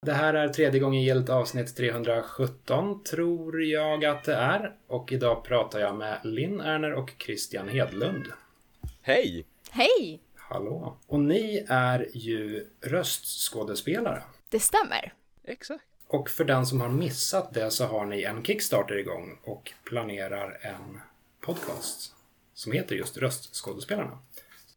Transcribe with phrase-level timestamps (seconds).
[0.00, 4.76] Det här är tredje gången gillt avsnitt 317 tror jag att det är.
[4.86, 8.26] Och idag pratar jag med Linn Erner och Christian Hedlund.
[9.02, 9.46] Hej!
[9.70, 10.20] Hej!
[10.36, 10.96] Hallå!
[11.06, 14.22] Och ni är ju röstskådespelare.
[14.48, 15.12] Det stämmer.
[15.44, 15.84] Exakt.
[16.06, 20.58] Och för den som har missat det så har ni en Kickstarter igång och planerar
[20.62, 21.00] en
[21.40, 22.14] podcast
[22.54, 24.18] som heter just Röstskådespelarna.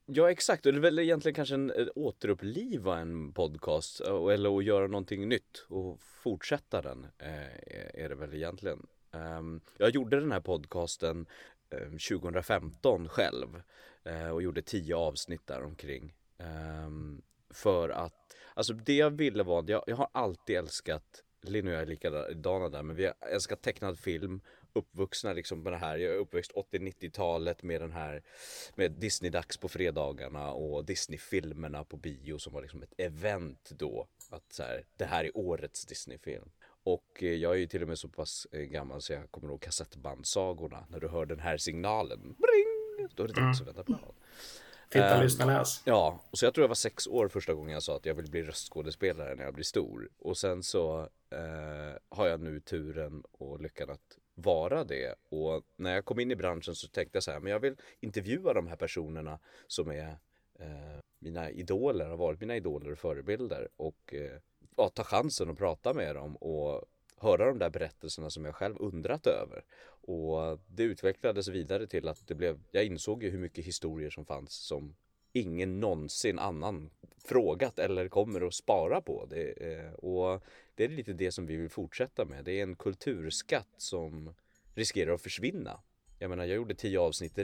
[0.06, 4.58] Ja exakt, och det är väl egentligen kanske en eh, återuppliva en podcast eh, eller
[4.58, 8.88] att göra någonting nytt och fortsätta den eh, är det väl egentligen.
[9.12, 11.26] Ehm, jag gjorde den här podcasten
[11.70, 13.62] ehm, 2015 själv
[14.34, 16.14] och gjorde tio avsnitt där omkring.
[16.38, 21.74] Ehm, för att, alltså det jag ville var, jag, jag har alltid älskat Linn och
[21.74, 24.42] jag är likadana där, men vi har älskat tecknad film
[24.74, 25.98] uppvuxna liksom med det här.
[25.98, 28.24] Jag är uppväxt 80-90-talet med den här
[28.76, 34.08] med Disney-dags på fredagarna och Disney-filmerna på bio som var liksom ett event då.
[34.30, 36.50] Att så här, det här är årets Disney-film.
[36.84, 39.48] Och eh, jag är ju till och med så pass eh, gammal så jag kommer
[39.48, 40.86] ihåg kassettbandsagorna.
[40.90, 44.14] När du hör den här signalen, bring, då är det dags att vända på.
[44.92, 45.82] Titta, um, lyssna, läs.
[45.86, 48.16] Ja, och så jag tror jag var sex år första gången jag sa att jag
[48.16, 50.10] vill bli röstskådespelare när jag blir stor.
[50.20, 55.16] Och sen så eh, har jag nu turen och lyckan att vara det.
[55.30, 57.76] Och när jag kom in i branschen så tänkte jag så här, men jag vill
[58.00, 60.18] intervjua de här personerna som är
[60.60, 64.38] eh, mina idoler, har varit mina idoler och förebilder och eh,
[64.78, 66.86] ja, ta chansen att prata med dem och
[67.18, 69.64] höra de där berättelserna som jag själv undrat över.
[70.04, 74.26] Och det utvecklades vidare till att det blev, jag insåg ju hur mycket historier som
[74.26, 74.96] fanns som
[75.34, 76.90] ingen någonsin annan
[77.26, 79.26] frågat eller kommer att spara på.
[79.30, 80.44] Det, eh, och
[80.82, 82.46] det är lite det som vi vill fortsätta med.
[82.46, 84.34] Det är en kulturskatt som
[84.74, 85.82] riskerar att försvinna.
[86.20, 87.44] Jag menar, jag gjorde tio avsnitt, det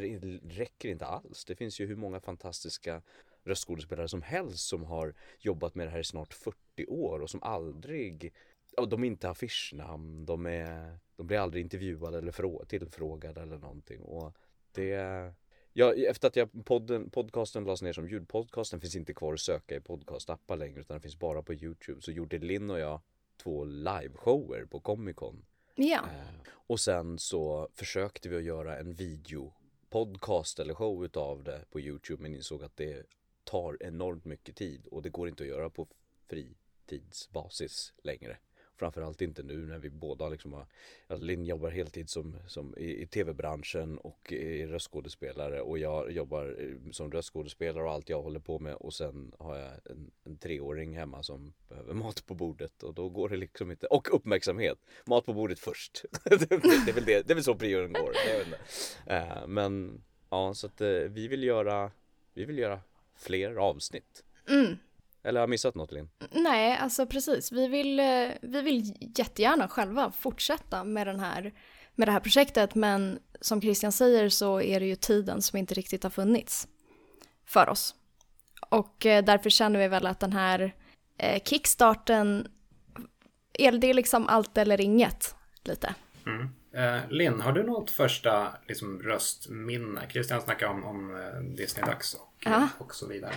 [0.50, 1.46] räcker inte alls.
[1.46, 3.02] Det finns ju hur många fantastiska
[3.44, 7.44] röstskådespelare som helst som har jobbat med det här i snart 40 år och som
[7.44, 8.34] aldrig
[8.78, 14.02] och de är inte affischnamn, de, är, de blir aldrig intervjuade eller tillfrågade eller någonting
[14.02, 14.34] och
[14.72, 15.34] det
[15.73, 19.40] Ja, efter att jag podden, podcasten lades ner som ljudpodcast, den finns inte kvar att
[19.40, 22.02] söka i podcastappar längre utan den finns bara på Youtube.
[22.02, 23.02] Så gjorde Linn och jag
[23.37, 25.45] två liveshower på Comic Con.
[25.75, 25.99] Ja.
[25.99, 29.53] Eh, och sen så försökte vi att göra en video
[29.89, 33.05] podcast eller show utav det på Youtube men insåg att det
[33.43, 35.87] tar enormt mycket tid och det går inte att göra på
[36.27, 38.37] fritidsbasis längre.
[38.77, 40.65] Framförallt inte nu när vi båda liksom har,
[41.08, 46.55] alltså Linn jobbar heltid som, som i, i tv-branschen och är röstskådespelare och jag jobbar
[46.60, 50.37] eh, som röstskådespelare och allt jag håller på med och sen har jag en, en
[50.37, 54.77] treåring hemma som behöver mat på bordet och då går det liksom inte, och uppmärksamhet,
[55.05, 56.05] mat på bordet först.
[56.23, 58.14] det, är väl det, det är väl så prioriteringen går.
[59.16, 61.92] Uh, men ja, så att uh, vi vill göra,
[62.33, 62.80] vi vill göra
[63.16, 64.23] fler avsnitt.
[64.49, 64.77] Mm.
[65.27, 66.10] Eller har jag missat något Linn?
[66.32, 67.52] Nej, alltså precis.
[67.52, 71.54] Vi vill, eh, vi vill jättegärna själva fortsätta med, den här,
[71.95, 75.73] med det här projektet men som Christian säger så är det ju tiden som inte
[75.73, 76.67] riktigt har funnits
[77.45, 77.95] för oss.
[78.70, 80.76] Och eh, därför känner vi väl att den här
[81.17, 82.48] eh, kickstarten,
[83.54, 85.95] är det liksom allt eller inget lite.
[86.26, 86.49] Mm.
[86.73, 90.02] Eh, Linn, har du något första liksom, röstminne?
[90.10, 91.17] Christian snackade om, om
[91.58, 93.33] Disney-dags och, och så vidare.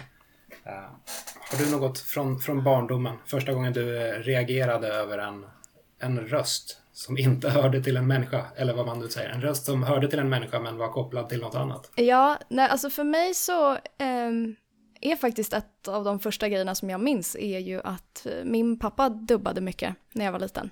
[1.50, 3.16] Har du något från, från barndomen?
[3.26, 5.46] Första gången du eh, reagerade över en,
[5.98, 9.28] en röst som inte hörde till en människa, eller vad man nu säger.
[9.28, 11.90] En röst som hörde till en människa men var kopplad till något annat.
[11.94, 14.56] Ja, nej, alltså för mig så um,
[15.00, 18.78] är faktiskt ett av de första grejerna som jag minns är ju att eh, min
[18.78, 20.70] pappa dubbade mycket när jag var liten.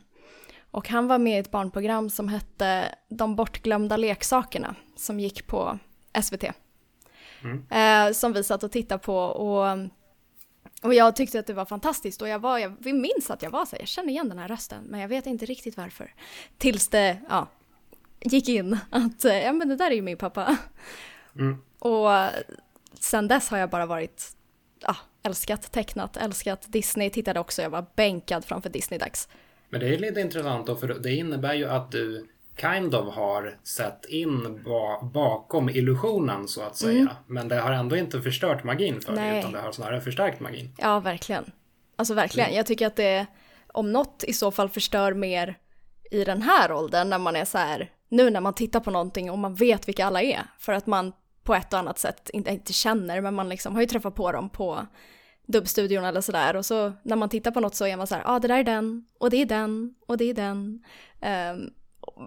[0.71, 5.79] Och han var med i ett barnprogram som hette De bortglömda leksakerna som gick på
[6.23, 6.45] SVT.
[7.45, 7.65] Mm.
[7.71, 9.79] Eh, som vi satt och tittade på och,
[10.83, 13.51] och jag tyckte att det var fantastiskt och jag var, jag, vi minns att jag
[13.51, 16.15] var så här, jag känner igen den här rösten men jag vet inte riktigt varför.
[16.59, 17.49] Tills det, ja,
[18.21, 20.57] gick in att, eh, ja men det där är ju min pappa.
[21.35, 21.57] Mm.
[21.79, 22.09] Och
[23.01, 24.37] sen dess har jag bara varit,
[24.81, 29.29] ja, älskat tecknat, älskat Disney, tittade också, jag var bänkad framför Disney-dags.
[29.69, 32.29] Men det är lite intressant då, för det innebär ju att du
[32.61, 37.01] kind of har sett in ba bakom illusionen så att säga.
[37.01, 37.15] Mm.
[37.27, 40.75] Men det har ändå inte förstört magin för dig utan det har snarare förstärkt magin.
[40.79, 41.53] Ja, verkligen.
[41.97, 42.55] Alltså verkligen.
[42.55, 43.27] Jag tycker att det
[43.73, 45.57] om något i så fall förstör mer
[46.11, 49.31] i den här åldern när man är så här, nu när man tittar på någonting
[49.31, 50.43] och man vet vilka alla är.
[50.59, 51.13] För att man
[51.43, 54.33] på ett och annat sätt inte, inte känner, men man liksom har ju träffat på
[54.33, 54.87] dem på
[55.47, 56.57] dubbstudion eller sådär.
[56.57, 58.49] Och så när man tittar på något så är man så här, ja ah, det
[58.49, 60.85] där är den, och det är den, och det är den.
[61.53, 61.71] Um,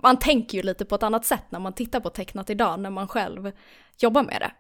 [0.04, 2.90] man tänker ju lite på ett annat sätt när man tittar på tecknat idag, när
[2.90, 3.52] man själv
[3.98, 4.52] jobbar med det.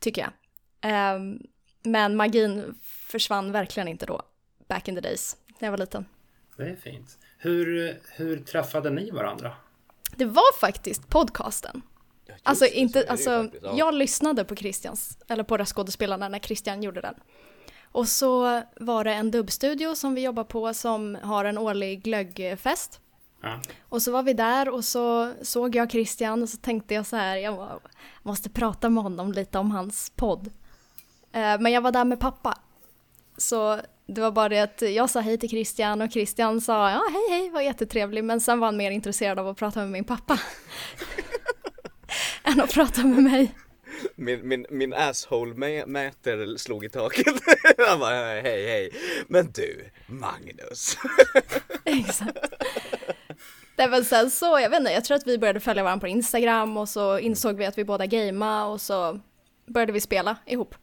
[0.00, 1.16] Tycker jag.
[1.16, 1.42] Um,
[1.82, 4.22] men magin försvann verkligen inte då,
[4.68, 5.36] back in the days.
[5.58, 6.06] när jag var liten.
[6.56, 7.18] Det är fint.
[7.38, 9.52] Hur, hur träffade ni varandra?
[10.16, 11.82] Det var faktiskt podcasten.
[12.26, 13.74] Ja, Alltså, inte, alltså faktiskt, ja.
[13.76, 17.14] jag lyssnade på Christians, eller på röstskådespelarna när Christian gjorde den.
[17.92, 23.00] Och så var det en dubbstudio som vi jobbar på som har en årlig glöggfest.
[23.46, 23.60] Ja.
[23.88, 27.16] Och så var vi där och så såg jag Christian och så tänkte jag så
[27.16, 27.80] här, jag må-
[28.22, 30.46] måste prata med honom lite om hans podd.
[31.32, 32.58] Eh, Men jag var där med pappa.
[33.36, 37.02] Så det var bara det att jag sa hej till Christian och Christian sa ja
[37.12, 38.24] hej hej, var jättetrevlig.
[38.24, 40.40] Men sen var han mer intresserad av att prata med min pappa.
[42.44, 43.54] än att prata med mig.
[44.16, 47.34] Min, min, min asshole-mäter slog i taket.
[47.88, 48.90] Han bara hej hej.
[49.28, 50.96] Men du, Magnus.
[51.84, 52.38] Exakt.
[53.76, 56.08] Nej men sen så, jag vet inte, jag tror att vi började följa varandra på
[56.08, 59.20] Instagram och så insåg vi att vi båda gamea och så
[59.66, 60.74] började vi spela ihop.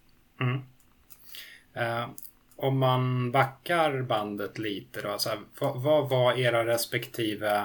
[1.73, 2.09] Eh,
[2.55, 5.17] om man backar bandet lite då.
[5.17, 7.63] Så här, vad, vad var era respektive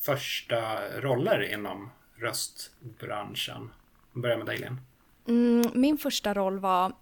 [0.00, 3.70] första roller inom röstbranschen?
[4.12, 4.80] Börja med dig Linn.
[5.28, 6.92] Mm, min första roll var,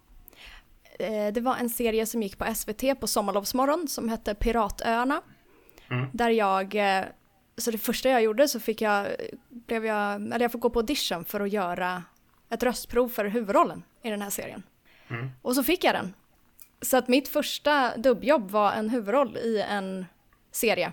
[0.99, 5.21] eh, det var en serie som gick på SVT på sommarlovsmorgon som hette Piratöarna.
[6.11, 7.05] Där jag, eh,
[7.59, 9.07] så det första jag gjorde så fick jag,
[9.49, 12.03] blev jag, eller jag fick gå på audition för att göra
[12.49, 14.63] ett röstprov för huvudrollen i den här serien.
[15.41, 16.13] Och så fick jag den.
[16.81, 20.05] Så att mitt första dubbjobb var en huvudroll i en
[20.51, 20.91] serie.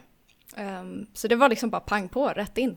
[0.57, 2.77] Ehm, så det var liksom bara pang på, rätt in.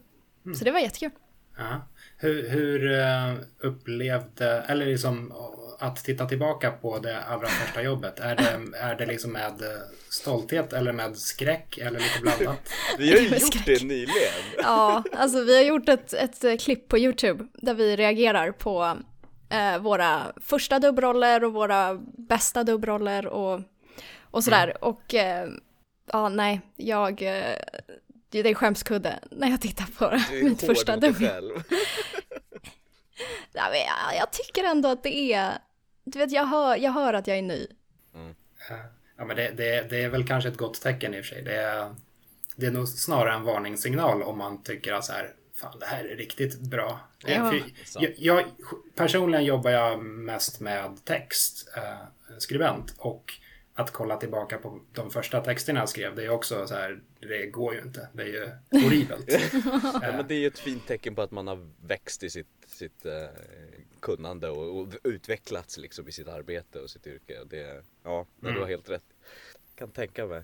[0.56, 1.12] Så det var jättekul.
[1.57, 1.81] Ja.
[2.21, 5.33] Hur, hur eh, upplevde, eller liksom
[5.80, 8.19] att titta tillbaka på det allra första jobbet.
[8.19, 9.80] Är det, är det liksom med eh,
[10.10, 12.69] stolthet eller med skräck eller lite blandat?
[12.98, 13.66] Vi har ju gjort skräck.
[13.66, 14.33] det nyligen.
[14.57, 18.98] Ja, alltså vi har gjort ett, ett eh, klipp på YouTube där vi reagerar på
[19.50, 23.62] eh, våra första dubbroller och våra bästa dubbroller och,
[24.22, 24.83] och sådär.
[24.83, 25.50] Och eh,
[26.12, 27.24] ja, nej, jag...
[28.30, 31.54] Det är skämskudde när jag tittar på Du är mitt hård första mot dig själv.
[33.54, 35.58] Ja, men jag, jag tycker ändå att det är...
[36.04, 37.68] Du vet, jag hör, jag hör att jag är ny.
[39.18, 41.44] Ja, men det, det, det är väl kanske ett gott tecken i och för sig.
[41.44, 41.96] Det är,
[42.56, 46.06] det är nog snarare en varningssignal om man tycker att så här, fan det här
[46.06, 47.00] är riktigt bra.
[47.25, 47.54] Det- Ja.
[47.96, 48.44] jag, jag,
[48.96, 51.98] personligen jobbar jag mest med text, eh,
[52.38, 52.94] skribent.
[52.98, 53.34] Och
[53.80, 57.46] att kolla tillbaka på de första texterna jag skrev, det är också så här, det
[57.46, 58.10] går ju inte.
[58.14, 58.50] Det är ju
[58.84, 59.26] horribelt.
[60.02, 62.48] Ja, men det är ju ett fint tecken på att man har växt i sitt,
[62.68, 63.14] sitt eh,
[64.00, 67.44] kunnande och, och utvecklats liksom i sitt arbete och sitt yrke.
[67.50, 69.04] Det, ja, men du har helt rätt.
[69.76, 70.44] Kan tänka mig.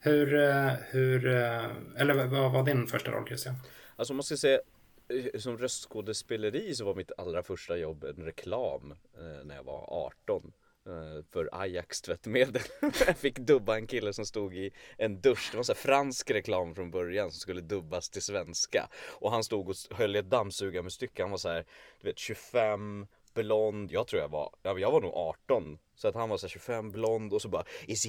[0.00, 1.64] hur, eh, hur, eh,
[1.96, 3.54] eller vad var din första roll Christian?
[3.96, 4.60] Alltså om man ska säga
[5.08, 10.06] eh, som röstskådespeleri så var mitt allra första jobb en reklam eh, när jag var
[10.24, 10.50] 18 eh,
[10.86, 12.62] Eh, för Ajax tvättmedel.
[13.06, 15.48] jag fick dubba en kille som stod i en dusch.
[15.50, 18.88] Det var så här fransk reklam från början som skulle dubbas till svenska.
[19.10, 21.22] Och han stod och höll i ett dammsugarmunstycke.
[21.22, 21.64] Han var så här,
[22.00, 26.28] du vet 25 blond, jag tror jag var, jag var nog 18 Så att han
[26.28, 28.06] var så här 25 blond och så bara Is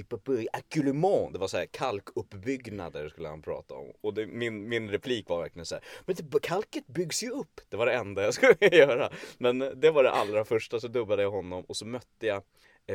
[0.53, 1.33] acculement?
[1.33, 5.41] Det var så här kalkuppbyggnader skulle han prata om Och det, min, min replik var
[5.41, 8.55] verkligen så här Men det, kalket byggs ju upp Det var det enda jag skulle
[8.61, 12.43] göra Men det var det allra första så dubbade jag honom och så mötte jag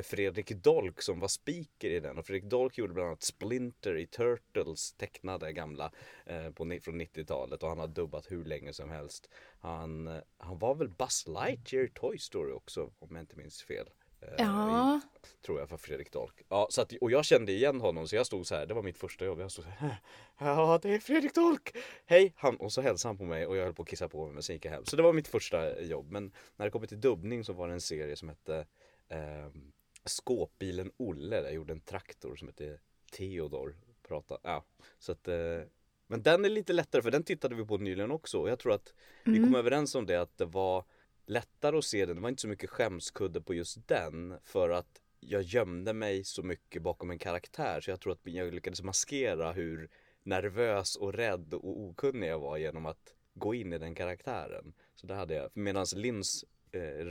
[0.03, 4.07] Fredrik Dolk som var speaker i den och Fredrik Dolk gjorde bland annat Splinter i
[4.07, 5.93] Turtles tecknade gamla
[6.27, 9.31] eh, på, från 90-talet och han har dubbat hur länge som helst.
[9.61, 13.63] Han, eh, han var väl Buzz Lightyear i Toy Story också om jag inte minns
[13.63, 13.87] fel.
[14.23, 14.97] Eh, Ja.
[14.97, 16.43] i- Tror jag för Fredrik Dolk.
[16.49, 18.83] Ja, så att, och jag kände igen honom så jag stod så här, det var
[18.83, 19.41] mitt första jobb.
[19.41, 19.97] Jag stod så här,
[20.39, 21.77] ja det är Fredrik Dolk!
[22.07, 22.33] Hej!
[22.37, 24.35] Han, och så hälsade han på mig och jag höll på att kissa på mig
[24.35, 24.85] men sen gick jag hem.
[24.85, 26.11] Så det var mitt första jobb.
[26.11, 28.67] Men när det kom till dubbning så var det en serie som hette
[29.09, 29.73] ehm,
[30.05, 31.37] Skåpbilen Olle.
[31.37, 32.79] Där jag gjorde en traktor som hette
[33.13, 33.77] Theodor.
[34.09, 34.65] Prata, ja.
[34.99, 35.61] Så att, eh,
[36.07, 38.39] men den är lite lättare för den tittade vi på nyligen också.
[38.39, 40.85] Och jag tror att vi kom överens om det att det var
[41.27, 42.17] lättare att se den.
[42.17, 44.35] Det var inte så mycket skämskudde på just den.
[44.45, 47.81] För att jag gömde mig så mycket bakom en karaktär.
[47.81, 49.91] Så jag tror att jag lyckades maskera hur
[50.23, 54.73] nervös och rädd och okunnig jag var genom att gå in i den karaktären.
[54.95, 55.51] Så det hade jag.
[55.55, 56.45] Medan Lins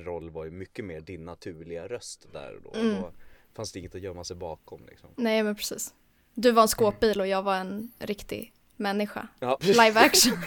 [0.05, 2.79] roll var ju mycket mer din naturliga röst där och då.
[2.79, 3.11] Då
[3.55, 5.09] fanns det inget att gömma sig bakom liksom.
[5.15, 5.93] Nej, men precis.
[6.33, 9.27] Du var en skåpbil och jag var en riktig människa.
[9.39, 10.37] Ja, Live action.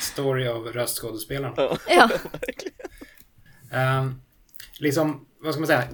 [0.00, 1.78] Story av röstskådespelarna.
[1.88, 2.10] ja.
[3.72, 4.20] Ehm,
[4.78, 5.88] liksom, vad ska man säga?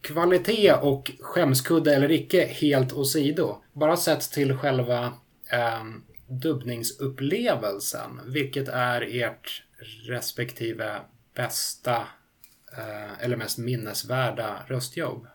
[0.00, 3.56] Kvalitet och skämskudde eller icke helt åsido.
[3.72, 5.12] Bara sett till själva
[5.80, 6.04] um,
[6.40, 8.20] dubbningsupplevelsen.
[8.26, 9.62] Vilket är ert
[10.08, 11.00] respektive
[11.34, 11.96] bästa
[12.76, 15.26] eh, eller mest minnesvärda röstjobb?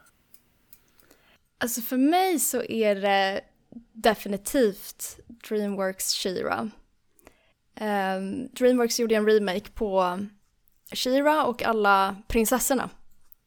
[1.57, 3.41] Alltså för mig så är det
[3.93, 6.69] definitivt Dreamworks Shira.
[7.81, 10.19] Um, Dreamworks gjorde en remake på
[10.91, 12.89] Shira och alla prinsessorna.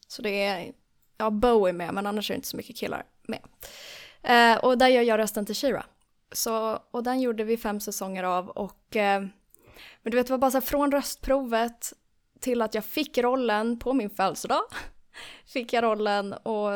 [0.08, 0.72] Så det är,
[1.16, 3.40] ja Bowie med, men annars är det inte så mycket killar med.
[4.30, 5.84] Uh, och där gör jag rösten till Shira.
[6.32, 9.22] Så, och den gjorde vi fem säsonger av och eh,
[10.02, 11.92] men du vet, det var bara så här, från röstprovet
[12.40, 14.62] till att jag fick rollen på min födelsedag.
[15.46, 16.70] fick jag rollen och,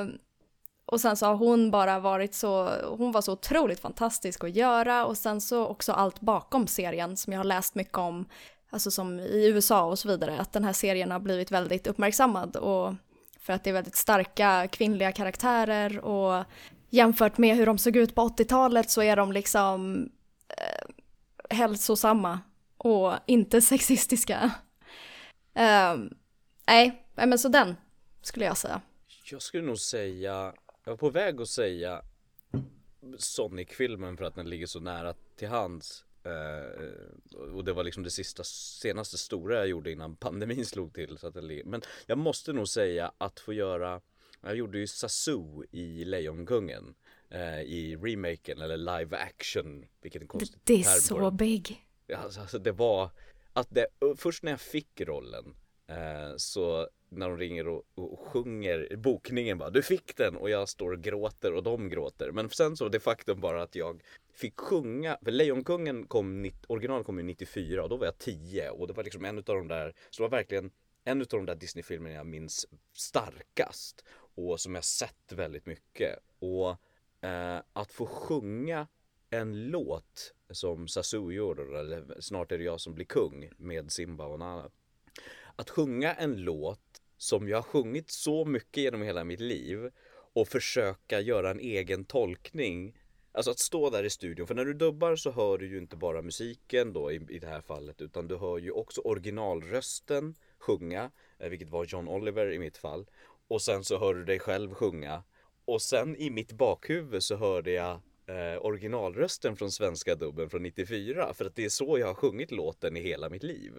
[0.87, 5.07] och sen så har hon bara varit så, hon var så otroligt fantastisk att göra
[5.07, 8.29] och sen så också allt bakom serien som jag har läst mycket om,
[8.71, 12.57] alltså som i USA och så vidare, att den här serien har blivit väldigt uppmärksammad
[12.57, 12.95] och
[13.41, 16.45] för att det är väldigt starka kvinnliga karaktärer och
[16.91, 20.09] jämfört med hur de såg ut på 80-talet så är de liksom
[20.49, 22.41] eh, hälsosamma
[22.77, 24.55] och inte sexistiska.
[25.55, 25.97] Eh,
[26.67, 27.77] nej, men så den
[28.23, 28.81] skulle jag säga.
[29.31, 32.03] Jag skulle nog säga, jag var på väg att säga
[33.19, 36.05] Sonic-filmen för att den ligger så nära till hands.
[36.27, 41.19] Uh, och det var liksom det sista, senaste stora jag gjorde innan pandemin slog till.
[41.19, 44.01] Så att det, Men jag måste nog säga att få göra,
[44.47, 46.95] jag gjorde ju Sasu i Lejonkungen.
[47.35, 51.87] Uh, I remaken eller live action, vilket är konstigt Det är så big.
[52.15, 53.11] Alltså, alltså det var
[53.53, 53.87] att det,
[54.17, 55.55] först när jag fick rollen
[55.87, 60.69] eh, så när de ringer och, och sjunger bokningen bara du fick den och jag
[60.69, 64.03] står och gråter och de gråter men sen så det faktum bara att jag
[64.35, 68.87] fick sjunga för Lejonkungen kom original kom ju 94 och då var jag 10 och
[68.87, 70.71] det var liksom en av de där så det var verkligen
[71.05, 74.05] en av de där Disney-filmerna jag minns starkast
[74.37, 76.71] och som jag sett väldigt mycket och
[77.29, 78.87] eh, att få sjunga
[79.31, 84.27] en låt som Sasu gjorde, eller Snart är det jag som blir kung med Simba
[84.27, 84.71] och Nana.
[85.57, 89.91] Att sjunga en låt som jag har sjungit så mycket genom hela mitt liv
[90.33, 92.95] och försöka göra en egen tolkning
[93.37, 95.97] Alltså att stå där i studion, för när du dubbar så hör du ju inte
[95.97, 101.11] bara musiken då i, i det här fallet utan du hör ju också originalrösten sjunga,
[101.39, 103.07] eh, vilket var John Oliver i mitt fall.
[103.49, 105.23] Och sen så hör du dig själv sjunga.
[105.65, 111.35] Och sen i mitt bakhuvud så hörde jag eh, originalrösten från svenska dubben från 94
[111.35, 113.73] för att det är så jag har sjungit låten i hela mitt liv.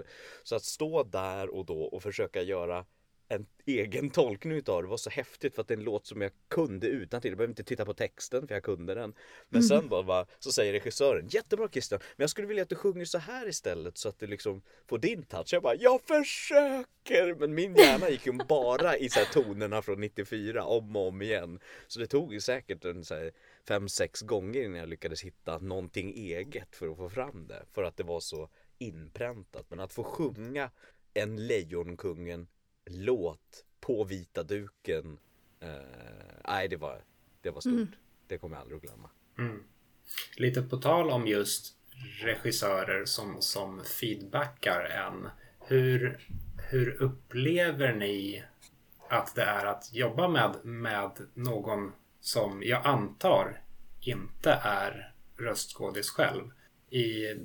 [0.44, 2.86] Så att stå där och då och försöka göra
[3.30, 6.22] en egen tolkning utav det var så häftigt för att det är en låt som
[6.22, 7.32] jag kunde utan till.
[7.32, 9.14] Jag behöver inte titta på texten för jag kunde den.
[9.50, 9.68] Men mm.
[9.68, 13.18] sen bara, så säger regissören Jättebra Christian, men jag skulle vilja att du sjunger så
[13.18, 15.54] här istället så att du liksom får din touch.
[15.54, 17.36] Jag bara, jag försöker!
[17.40, 21.60] Men min hjärna gick ju bara i så tonerna från 94 om och om igen.
[21.88, 23.32] Så det tog ju säkert en så här,
[23.68, 27.66] fem, sex gånger innan jag lyckades hitta någonting eget för att få fram det.
[27.74, 29.66] För att det var så inpräntat.
[29.70, 30.72] Men att få sjunga
[31.14, 32.48] en Lejonkungen
[32.90, 35.20] låt på vita duken.
[35.60, 35.70] Eh,
[36.48, 37.04] nej, det var,
[37.42, 37.74] det var stort.
[37.74, 37.88] Mm.
[38.28, 39.10] Det kommer jag aldrig att glömma.
[39.38, 39.64] Mm.
[40.38, 41.74] Lite på tal om just
[42.22, 45.30] regissörer som, som feedbackar en.
[45.60, 46.20] Hur,
[46.70, 48.44] hur upplever ni
[49.10, 53.62] att det är att jobba med, med någon som jag antar
[54.02, 56.52] inte är röstskådis själv.
[56.90, 57.36] I,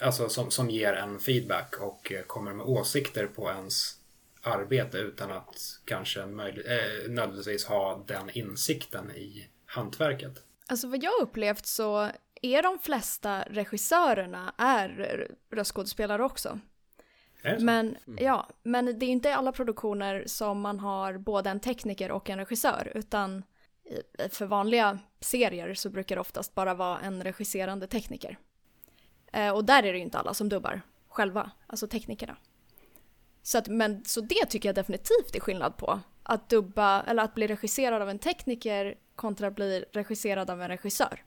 [0.00, 3.99] alltså som, som ger en feedback och kommer med åsikter på ens
[4.42, 10.42] arbete utan att kanske möjlig, eh, nödvändigtvis ha den insikten i hantverket.
[10.66, 12.10] Alltså vad jag upplevt så
[12.42, 16.60] är de flesta regissörerna är röstskådespelare också.
[17.42, 18.24] Men, mm.
[18.24, 22.38] ja, men det är inte alla produktioner som man har både en tekniker och en
[22.38, 23.42] regissör utan
[24.28, 28.38] för vanliga serier så brukar det oftast bara vara en regisserande tekniker.
[29.32, 32.36] Eh, och där är det ju inte alla som dubbar själva, alltså teknikerna.
[33.42, 36.00] Så, att, men, så det tycker jag definitivt är skillnad på.
[36.22, 40.68] Att dubba, eller att bli regisserad av en tekniker kontra att bli regisserad av en
[40.68, 41.24] regissör.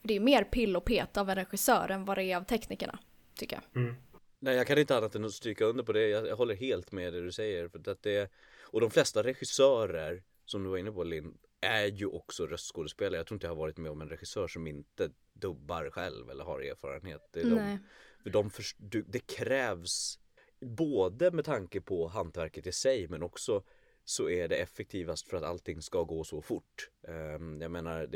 [0.00, 2.44] För det är mer pill och pet av en regissör än vad det är av
[2.44, 2.98] teknikerna,
[3.34, 3.82] tycker jag.
[3.82, 3.94] Mm.
[4.38, 6.08] Nej, jag kan inte annat än att stryka under på det.
[6.08, 7.68] Jag, jag håller helt med det du säger.
[7.68, 12.06] För att det, och de flesta regissörer, som du var inne på Linn, är ju
[12.06, 13.16] också röstskådespelare.
[13.16, 16.44] Jag tror inte jag har varit med om en regissör som inte dubbar själv eller
[16.44, 17.28] har erfarenhet.
[17.32, 17.78] Det, är de,
[18.22, 18.64] för de för,
[19.06, 20.18] det krävs
[20.60, 23.62] både med tanke på hantverket i sig men också
[24.04, 26.90] så är det effektivast för att allting ska gå så fort.
[27.08, 28.06] Ehm, jag menar,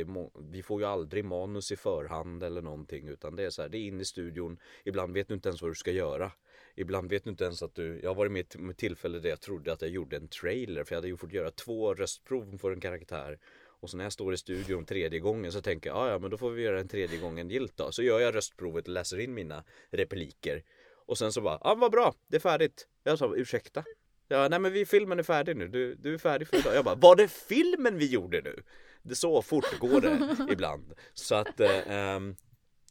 [0.50, 3.78] vi får ju aldrig manus i förhand eller någonting utan det är så här, det
[3.78, 4.58] är in i studion.
[4.84, 6.32] Ibland vet du inte ens vad du ska göra.
[6.74, 9.40] Ibland vet du inte ens att du, jag har varit med med tillfälle där jag
[9.40, 12.72] trodde att jag gjorde en trailer för jag hade ju fått göra två röstprov för
[12.72, 13.38] en karaktär.
[13.82, 16.30] Och så när jag står i studion tredje gången så tänker jag, ah, ja men
[16.30, 17.92] då får vi göra en tredje gången gilt då.
[17.92, 20.62] Så gör jag röstprovet och läser in mina repliker.
[21.06, 22.88] Och sen så bara, ja ah, vad bra, det är färdigt.
[23.04, 23.84] Jag sa, ursäkta?
[24.28, 26.74] Ja, nej men vi, filmen är färdig nu, du, du är färdig för idag.
[26.74, 28.62] Jag bara, var det filmen vi gjorde nu?
[29.02, 30.94] det så fort går det ibland.
[31.14, 32.16] Så att eh,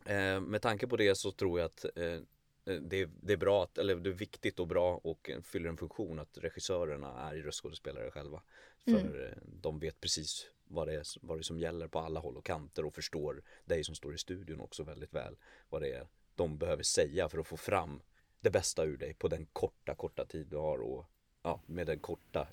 [0.05, 2.19] eh, med tanke på det så tror jag att eh,
[2.63, 6.19] det, det, är bra, att, eller det är viktigt och bra och fyller en funktion
[6.19, 8.41] att regissörerna är röstskådespelare själva.
[8.83, 9.39] För mm.
[9.61, 12.45] de vet precis vad det, är, vad det är som gäller på alla håll och
[12.45, 15.37] kanter och förstår dig som står i studion också väldigt väl
[15.69, 16.07] vad det är
[16.41, 18.01] de behöver säga för att få fram
[18.41, 21.05] det bästa ur dig på den korta, korta tid du har och
[21.43, 22.47] ja, med den korta,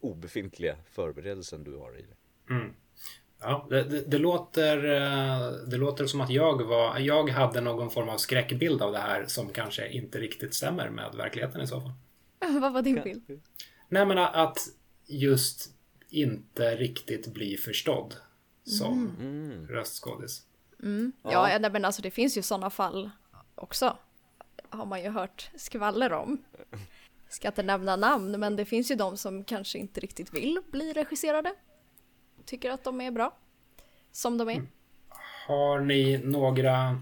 [0.00, 2.16] obefintliga förberedelsen du har i dig.
[2.50, 2.74] Mm.
[3.40, 7.90] Ja, det, det, det, låter, eh, det låter som att jag, var, jag hade någon
[7.90, 11.80] form av skräckbild av det här som kanske inte riktigt stämmer med verkligheten i så
[11.80, 11.92] fall.
[12.60, 13.42] Vad var din bild?
[13.88, 14.58] Nej men att
[15.06, 15.70] just
[16.08, 18.14] inte riktigt bli förstådd
[18.64, 19.66] som mm.
[19.66, 20.42] röstskådis.
[20.82, 21.12] Mm.
[21.22, 23.10] Ja, ja men alltså det finns ju sådana fall
[23.54, 23.96] också.
[24.68, 26.44] Har man ju hört skvaller om.
[27.28, 30.92] Ska inte nämna namn, men det finns ju de som kanske inte riktigt vill bli
[30.92, 31.54] regisserade.
[32.44, 33.36] Tycker att de är bra.
[34.12, 34.54] Som de är.
[34.54, 34.68] Mm.
[35.46, 37.00] Har ni några,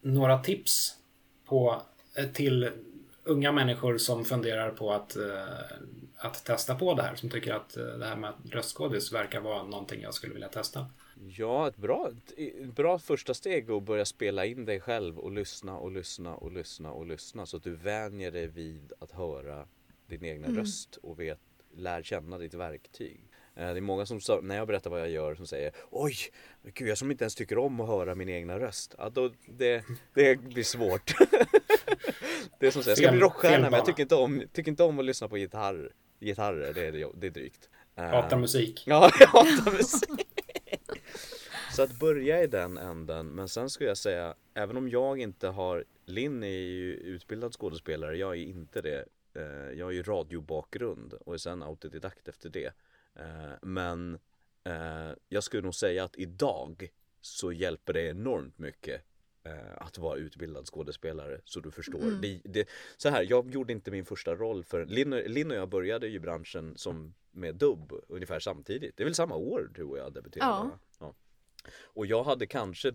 [0.00, 0.96] några tips
[1.44, 1.82] på,
[2.16, 2.70] eh, till
[3.24, 5.76] unga människor som funderar på att, eh,
[6.16, 7.14] att testa på det här?
[7.14, 10.86] Som tycker att eh, det här med röstskådis verkar vara någonting jag skulle vilja testa.
[11.20, 15.32] Ja, ett bra, ett bra första steg är att börja spela in dig själv och
[15.32, 19.68] lyssna och lyssna och lyssna och lyssna så att du vänjer dig vid att höra
[20.06, 20.58] din egna mm.
[20.58, 21.40] röst och vet,
[21.76, 23.28] lär känna ditt verktyg.
[23.56, 26.14] Eh, det är många som, när jag berättar vad jag gör, som säger Oj,
[26.62, 28.94] gud jag som inte ens tycker om att höra min egna röst.
[28.98, 31.14] Ja, då, det, det blir svårt.
[32.58, 34.82] det är som säger, jag ska bli rockstjärna men jag tycker inte, om, tycker inte
[34.82, 35.92] om att lyssna på gitarr.
[36.20, 36.72] gitarrer.
[36.74, 37.68] Det är, det är drygt.
[37.96, 38.82] Hatar musik.
[38.86, 40.23] Ja, jag hatar musik.
[41.74, 45.48] Så att börja i den änden, men sen skulle jag säga, även om jag inte
[45.48, 49.04] har, Linn är ju utbildad skådespelare, jag är inte det.
[49.34, 52.72] Eh, jag har ju radiobakgrund och är sen autodidakt efter det.
[53.14, 54.18] Eh, men
[54.64, 56.88] eh, jag skulle nog säga att idag
[57.20, 59.02] så hjälper det enormt mycket
[59.76, 62.02] att vara utbildad skådespelare så du förstår.
[62.02, 62.20] Mm.
[62.20, 65.68] Det, det, så här, jag gjorde inte min första roll för Linn, Linn och jag
[65.68, 68.96] började ju branschen som med dubb ungefär samtidigt.
[68.96, 70.50] Det är väl samma år tror jag debuterade?
[70.50, 70.78] Ja.
[71.82, 72.92] Och jag hade kanske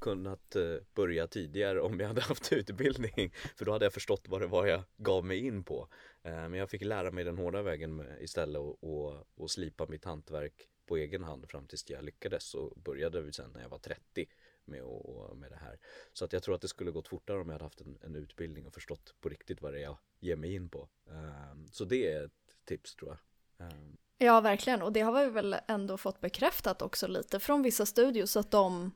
[0.00, 3.32] kunnat eh, börja tidigare om jag hade haft utbildning.
[3.56, 5.88] För då hade jag förstått vad det var jag gav mig in på.
[6.22, 10.04] Eh, men jag fick lära mig den hårda vägen istället och, och, och slipa mitt
[10.04, 12.54] hantverk på egen hand fram tills jag lyckades.
[12.54, 14.26] Och började vi sen när jag var 30
[14.64, 15.78] med, och, med det här.
[16.12, 18.16] Så att jag tror att det skulle gått fortare om jag hade haft en, en
[18.16, 20.88] utbildning och förstått på riktigt vad det är jag ger mig in på.
[21.04, 23.66] Um, Så det är ett tips tror jag.
[23.72, 24.82] Um, Ja, verkligen.
[24.82, 28.92] Och det har vi väl ändå fått bekräftat också lite från vissa studios att de,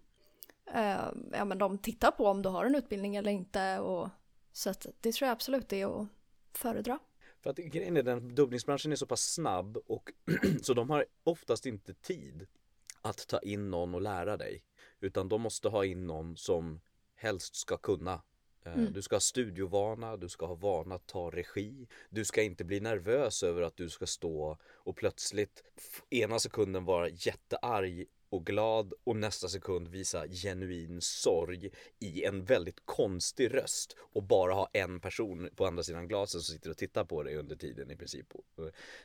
[0.75, 3.79] eh, ja, men de tittar på om du har en utbildning eller inte.
[3.79, 4.09] Och,
[4.53, 6.09] så att det tror jag absolut är att
[6.53, 6.99] föredra.
[7.43, 10.13] För att grejen är den, dubbningsbranschen är så pass snabb och
[10.63, 12.47] så de har oftast inte tid
[13.03, 14.63] att ta in någon och lära dig.
[15.01, 16.81] Utan de måste ha in någon som
[17.15, 18.23] helst ska kunna
[18.73, 18.93] mm.
[18.93, 21.87] Du ska ha studiovana, du ska ha vana att ta regi.
[22.11, 25.63] Du ska inte bli nervös över att du ska stå och plötsligt
[26.11, 32.81] ena sekunden vara jättearg och glad och nästa sekund visa genuin sorg i en väldigt
[32.85, 37.05] konstig röst och bara ha en person på andra sidan glaset som sitter och tittar
[37.05, 38.27] på dig under tiden i princip.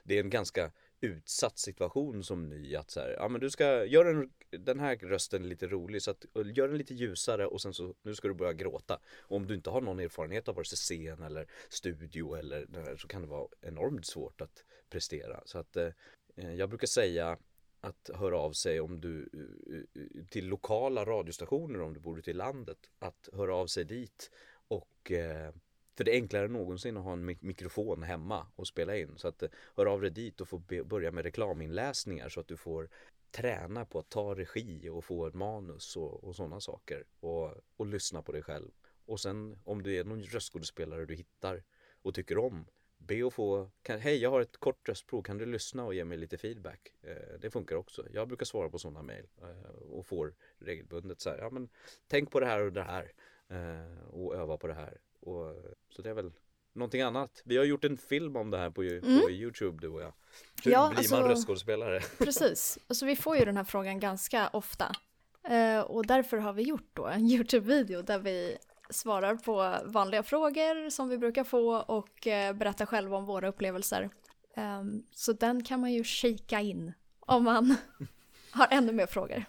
[0.03, 3.85] Det är en ganska utsatt situation som ny att så här, ja men du ska
[3.85, 7.73] göra den, den här rösten lite rolig så att gör den lite ljusare och sen
[7.73, 8.99] så nu ska du börja gråta.
[9.19, 13.07] Och om du inte har någon erfarenhet av vare sig scen eller studio eller så
[13.07, 15.41] kan det vara enormt svårt att prestera.
[15.45, 15.89] Så att eh,
[16.35, 17.37] jag brukar säga
[17.81, 22.31] att höra av sig om du eh, eh, till lokala radiostationer om du bor ute
[22.31, 24.31] i landet att höra av sig dit
[24.67, 25.53] och eh,
[25.97, 29.13] för det är enklare än någonsin att ha en mikrofon hemma och spela in.
[29.17, 29.43] Så att
[29.75, 32.89] hör av dig dit och få börja med reklaminläsningar så att du får
[33.31, 37.03] träna på att ta regi och få ett manus och, och sådana saker.
[37.19, 38.71] Och, och lyssna på dig själv.
[39.05, 41.63] Och sen om det är någon röstskådespelare du hittar
[42.01, 42.65] och tycker om
[43.07, 46.05] be att få, kan, hej jag har ett kort röstprov, kan du lyssna och ge
[46.05, 46.93] mig lite feedback?
[47.01, 48.05] Eh, det funkar också.
[48.13, 51.69] Jag brukar svara på sådana mejl eh, och får regelbundet så här, ja men
[52.07, 53.11] tänk på det här och det här
[53.49, 54.97] eh, och öva på det här.
[55.19, 55.55] Och,
[55.89, 56.31] så det är väl
[56.73, 57.41] någonting annat.
[57.45, 59.21] Vi har gjort en film om det här på, mm.
[59.21, 60.13] på Youtube du och jag.
[60.63, 61.99] Hur ja, blir alltså, man röstskådespelare?
[62.17, 64.95] Precis, alltså vi får ju den här frågan ganska ofta.
[65.51, 68.57] Uh, och därför har vi gjort då en Youtube-video där vi
[68.91, 74.09] svarar på vanliga frågor som vi brukar få och uh, berättar själva om våra upplevelser.
[74.57, 77.75] Um, så den kan man ju kika in om man
[78.51, 79.45] har ännu mer frågor.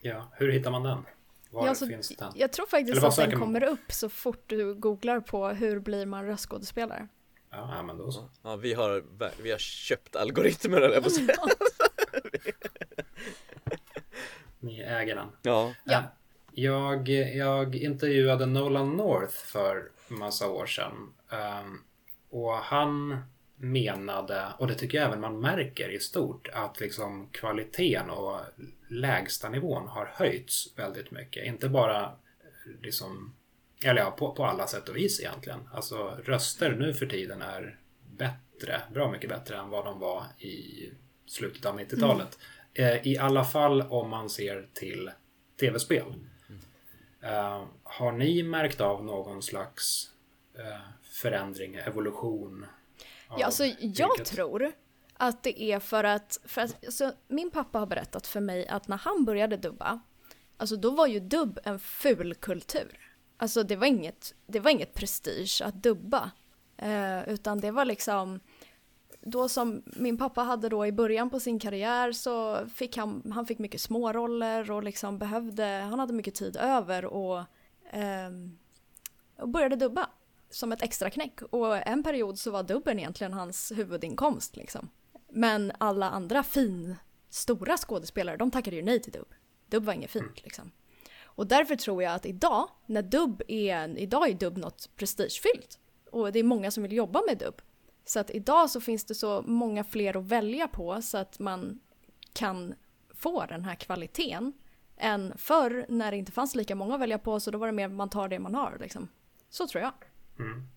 [0.00, 1.04] Ja, hur hittar man den?
[1.50, 2.32] Var ja, så, finns den?
[2.34, 6.26] Jag tror faktiskt att den kommer upp så fort du googlar på hur blir man
[6.26, 7.08] röstskådespelare.
[7.50, 8.30] Ja, men då så.
[8.42, 9.04] Ja, vi har,
[9.42, 11.08] vi har köpt algoritmer eller på
[14.70, 15.28] äger den.
[15.42, 15.74] Ja.
[15.84, 16.02] Ja.
[16.56, 21.12] Jag, jag intervjuade Nolan North för massa år sedan.
[21.28, 21.84] Um,
[22.30, 23.16] och han
[23.56, 28.40] menade, och det tycker jag även man märker i stort, att liksom kvaliteten och
[28.88, 31.46] lägstanivån har höjts väldigt mycket.
[31.46, 32.12] Inte bara
[32.82, 33.34] liksom,
[33.84, 35.68] eller ja, på, på alla sätt och vis egentligen.
[35.72, 37.78] Alltså röster nu för tiden är
[38.16, 40.90] bättre, bra mycket bättre än vad de var i
[41.26, 42.38] slutet av 90-talet.
[42.74, 43.00] Mm.
[43.04, 45.10] I alla fall om man ser till
[45.60, 46.14] tv-spel.
[47.24, 50.10] Uh, har ni märkt av någon slags
[50.58, 52.66] uh, förändring, evolution?
[53.28, 54.26] Ja, alltså jag yrket?
[54.26, 54.72] tror
[55.14, 58.88] att det är för att, för att alltså, min pappa har berättat för mig att
[58.88, 60.00] när han började dubba,
[60.56, 62.98] alltså då var ju dubb en ful kultur.
[63.36, 66.30] Alltså det var inget, det var inget prestige att dubba.
[66.82, 68.40] Uh, utan det var liksom,
[69.26, 73.46] då som min pappa hade då i början på sin karriär så fick han, han
[73.46, 77.38] fick mycket småroller och liksom behövde, han hade mycket tid över och,
[77.90, 78.30] eh,
[79.38, 80.10] och började dubba
[80.50, 81.42] som ett extra knäck.
[81.42, 84.90] Och en period så var dubben egentligen hans huvudinkomst liksom.
[85.28, 86.96] Men alla andra fin,
[87.30, 89.34] stora skådespelare, de tackade ju nej till dubb.
[89.66, 90.70] Dubb var inget fint liksom.
[91.24, 95.78] Och därför tror jag att idag, när dubb är, idag är dubb något prestigefyllt.
[96.10, 97.62] Och det är många som vill jobba med dubb.
[98.04, 101.80] Så att idag så finns det så många fler att välja på så att man
[102.32, 102.74] kan
[103.14, 104.52] få den här kvaliteten
[104.96, 107.72] än förr när det inte fanns lika många att välja på så då var det
[107.72, 109.08] mer man tar det man har liksom.
[109.50, 109.92] Så tror jag.
[110.38, 110.68] Mm.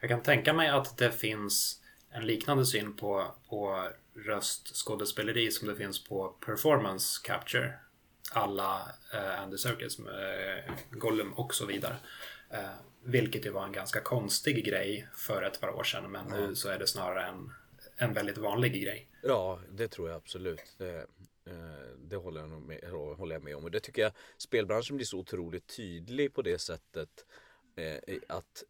[0.00, 5.76] Jag kan tänka mig att det finns en liknande syn på, på röstskådespeleri som det
[5.76, 7.72] finns på performance capture.
[8.32, 11.96] Alla eh, Andy Serkis, eh, Gollum och så vidare.
[12.50, 12.60] Eh,
[13.04, 16.10] vilket ju var en ganska konstig grej för ett par år sedan.
[16.10, 17.52] Men nu så är det snarare en,
[17.96, 19.08] en väldigt vanlig grej.
[19.22, 20.74] Ja, det tror jag absolut.
[20.78, 20.96] Det,
[21.44, 21.54] eh,
[21.98, 23.64] det håller, jag med, håller jag med om.
[23.64, 27.26] Och det tycker jag spelbranschen blir så otroligt tydlig på det sättet.
[27.76, 28.64] Eh, att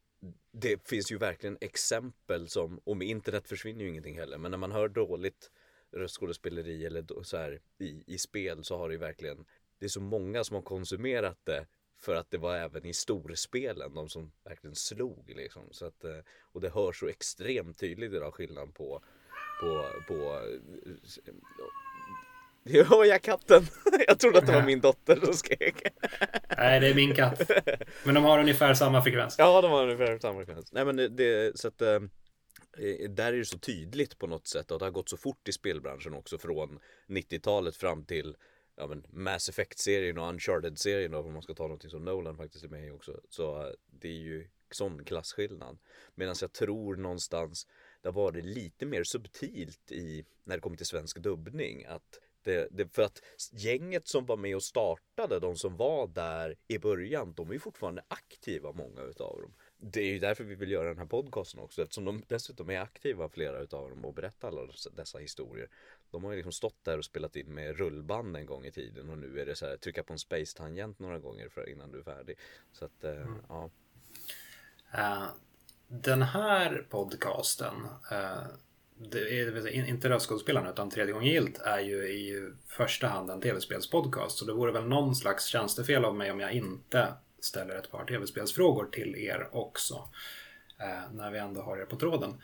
[0.52, 4.38] det finns ju verkligen exempel som, och med internet försvinner ju ingenting heller.
[4.38, 5.50] Men när man hör dåligt
[5.92, 9.44] röstskådespeleri eller så här i, i spel så har det ju verkligen
[9.78, 11.66] det är så många som har konsumerat det
[11.98, 15.62] för att det var även i storspelen de som verkligen slog liksom.
[15.70, 16.18] Så att, eh,
[16.52, 19.02] och det hörs så extremt tydligt idag skillnad på,
[19.60, 20.40] på, på
[22.70, 23.66] Ja, jag katten.
[24.06, 25.82] Jag trodde att det var min dotter som skrek.
[26.56, 27.50] Nej, det är min katt.
[28.04, 29.34] Men de har ungefär samma frekvens.
[29.38, 30.72] Ja, de har ungefär samma frekvens.
[30.72, 32.00] Nej, men det, det så att eh,
[33.08, 35.52] där är det så tydligt på något sätt och det har gått så fort i
[35.52, 38.36] spelbranschen också från 90-talet fram till
[38.78, 42.64] ja, men Mass Effect-serien och Uncharted-serien då, om man ska ta någonting som Nolan faktiskt
[42.64, 43.20] är med i också.
[43.28, 45.78] Så eh, det är ju sån klasskillnad.
[46.14, 47.66] Medan jag tror någonstans
[48.02, 51.84] det var det lite mer subtilt i när det kommer till svensk dubbning.
[51.84, 56.56] Att det, det, för att gänget som var med och startade, de som var där
[56.68, 60.54] i början, de är ju fortfarande aktiva många utav dem det är ju därför vi
[60.54, 64.14] vill göra den här podcasten också eftersom de dessutom är aktiva flera utav dem och
[64.14, 65.68] berättar alla dessa historier.
[66.10, 69.10] De har ju liksom stått där och spelat in med rullband en gång i tiden
[69.10, 71.98] och nu är det så här trycka på en space-tangent några gånger för innan du
[71.98, 72.38] är färdig.
[72.72, 73.34] Så att, uh, mm.
[73.48, 73.70] ja.
[74.94, 75.28] Uh,
[75.88, 77.74] den här podcasten
[78.12, 78.46] uh,
[78.98, 84.38] det är, inte Röstskådespelarna utan Tredje gången gilt är ju i första hand en tv-spelspodcast.
[84.38, 88.04] Så det vore väl någon slags tjänstefel av mig om jag inte ställer ett par
[88.04, 90.08] tv-spelsfrågor till er också.
[90.78, 92.42] Eh, när vi ändå har er på tråden.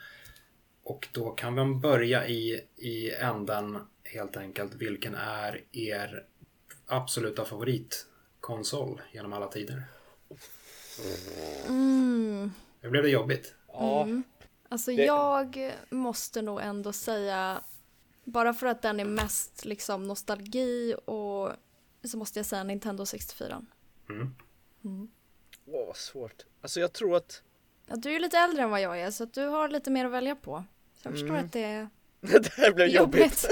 [0.85, 4.73] Och då kan vi börja i, i änden helt enkelt.
[4.73, 6.25] Vilken är er
[6.85, 9.83] absoluta favoritkonsol genom alla tider?
[11.67, 12.51] Mm.
[12.81, 13.53] Det blev det jobbigt.
[13.79, 14.23] Mm.
[14.69, 15.05] Alltså det...
[15.05, 17.61] jag måste nog ändå säga,
[18.23, 21.51] bara för att den är mest liksom nostalgi och
[22.03, 23.65] så måste jag säga Nintendo 64.
[24.09, 24.35] Mm.
[24.83, 25.07] Mm.
[25.65, 26.45] Åh, svårt.
[26.61, 27.41] Alltså jag tror att...
[27.87, 29.91] Ja, du är ju lite äldre än vad jag är så att du har lite
[29.91, 30.63] mer att välja på.
[31.05, 31.45] Jag förstår mm.
[31.45, 31.87] att det är
[32.21, 33.21] Det här blev jobbigt.
[33.21, 33.47] jobbigt.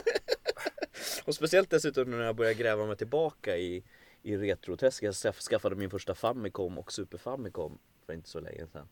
[1.25, 3.83] och speciellt dessutom när jag började gräva mig tillbaka i,
[4.23, 5.23] i retroträsket.
[5.23, 8.87] Jag skaffade min första Famicom och Super Famicom för inte så länge sedan.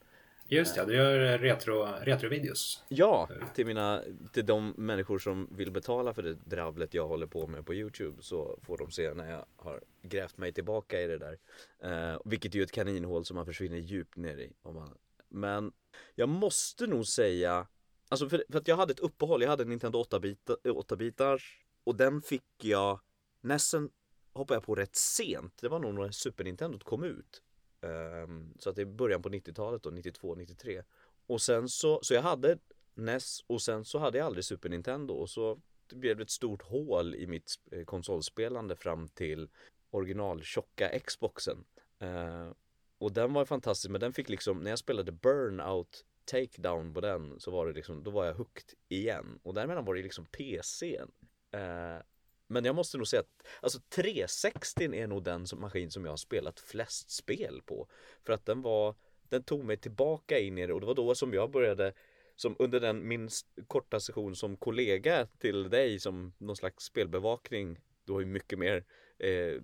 [0.45, 2.83] Just ja, du gör retro, retrovideos.
[2.87, 7.47] Ja, till, mina, till de människor som vill betala för det dravlet jag håller på
[7.47, 11.17] med på Youtube så får de se när jag har grävt mig tillbaka i det
[11.17, 11.37] där.
[11.83, 14.51] Eh, vilket är ju ett kaninhål som man försvinner djupt ner i.
[14.61, 14.97] Om man,
[15.29, 15.71] men
[16.15, 17.67] jag måste nog säga,
[18.11, 21.41] alltså för, för att jag hade ett uppehåll, jag hade en Nintendo 8-bitars
[21.83, 22.99] och den fick jag,
[23.41, 23.89] Nessen
[24.33, 25.57] hoppade jag på rätt sent.
[25.61, 27.41] Det var nog när Super Nintendo kom ut.
[27.81, 30.83] Um, så att det är början på 90-talet då, 92, 93.
[31.27, 32.57] Och sen så, så jag hade
[32.93, 35.59] NES och sen så hade jag aldrig Super Nintendo och så
[35.91, 39.49] blev det ett stort hål i mitt eh, konsolspelande fram till
[39.89, 41.63] original tjocka Xboxen.
[42.03, 42.51] Uh,
[42.97, 47.39] och den var fantastisk men den fick liksom, när jag spelade Burnout Takedown på den
[47.39, 49.39] så var det liksom, då var jag hooked igen.
[49.43, 51.11] Och däremellan var det liksom PCn.
[51.51, 52.01] Eh,
[52.47, 56.11] men jag måste nog säga att alltså 360 är nog den som, maskin som jag
[56.11, 57.87] har spelat flest spel på.
[58.23, 58.95] För att den var,
[59.29, 61.93] den tog mig tillbaka in i det och det var då som jag började
[62.35, 63.29] som under den min
[63.67, 68.83] korta session som kollega till dig som någon slags spelbevakning du har ju mycket mer
[69.17, 69.61] eh,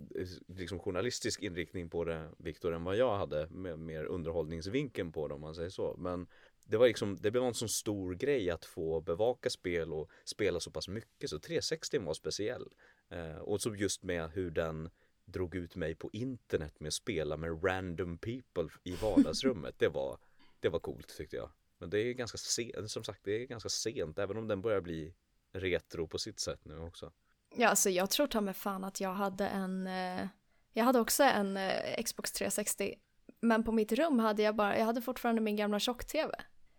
[0.47, 5.33] liksom journalistisk inriktning på det Viktor än vad jag hade med mer underhållningsvinkeln på det
[5.33, 6.27] om man säger så men
[6.69, 10.59] det var liksom, det blev en sån stor grej att få bevaka spel och spela
[10.59, 12.67] så pass mycket så 360 var speciell.
[13.09, 14.89] Eh, och så just med hur den
[15.25, 20.17] drog ut mig på internet med att spela med random people i vardagsrummet det var
[20.59, 21.49] det var coolt tyckte jag.
[21.77, 24.81] Men det är ganska sent, som sagt det är ganska sent även om den börjar
[24.81, 25.13] bli
[25.51, 27.11] retro på sitt sätt nu också.
[27.55, 30.27] Ja, alltså jag tror ta mig fan att jag hade en, eh,
[30.73, 32.95] jag hade också en eh, Xbox 360,
[33.41, 36.31] men på mitt rum hade jag bara, jag hade fortfarande min gamla tjock-tv.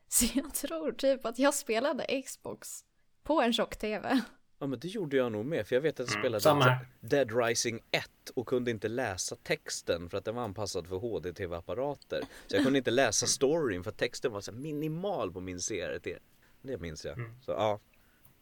[0.10, 2.84] Så jag tror typ att jag spelade Xbox
[3.22, 4.20] på en tjock-tv.
[4.58, 6.86] Ja men det gjorde jag nog med för jag vet att jag mm, spelade mm,
[7.00, 12.22] Dead Rising 1 och kunde inte läsa texten för att den var anpassad för HD-TV-apparater.
[12.46, 16.08] Så jag kunde inte läsa storyn för att texten var så minimal på min CRT.
[16.62, 17.18] Det minns jag.
[17.18, 17.30] Mm.
[17.40, 17.80] Så ja,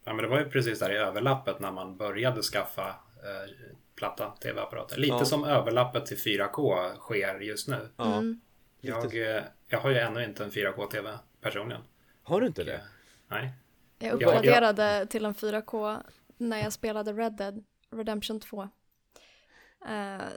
[0.07, 3.51] Ja, men det var ju precis där i överlappet när man började skaffa eh,
[3.95, 4.97] platta tv-apparater.
[4.97, 5.25] Lite ja.
[5.25, 7.89] som överlappet till 4K sker just nu.
[7.97, 8.41] Mm.
[8.81, 11.81] Jag, eh, jag har ju ännu inte en 4K-tv personligen.
[12.23, 12.73] Har du inte det?
[12.73, 12.81] Eh,
[13.27, 13.53] nej.
[13.99, 15.97] Jag uppgraderade jag, till en 4K
[16.37, 18.61] när jag spelade Red Dead Redemption 2.
[18.61, 18.69] Uh,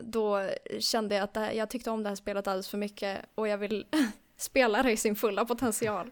[0.03, 3.49] då kände jag att här, jag tyckte om det här spelet alldeles för mycket och
[3.49, 3.87] jag vill
[4.37, 6.11] spela det i sin fulla potential.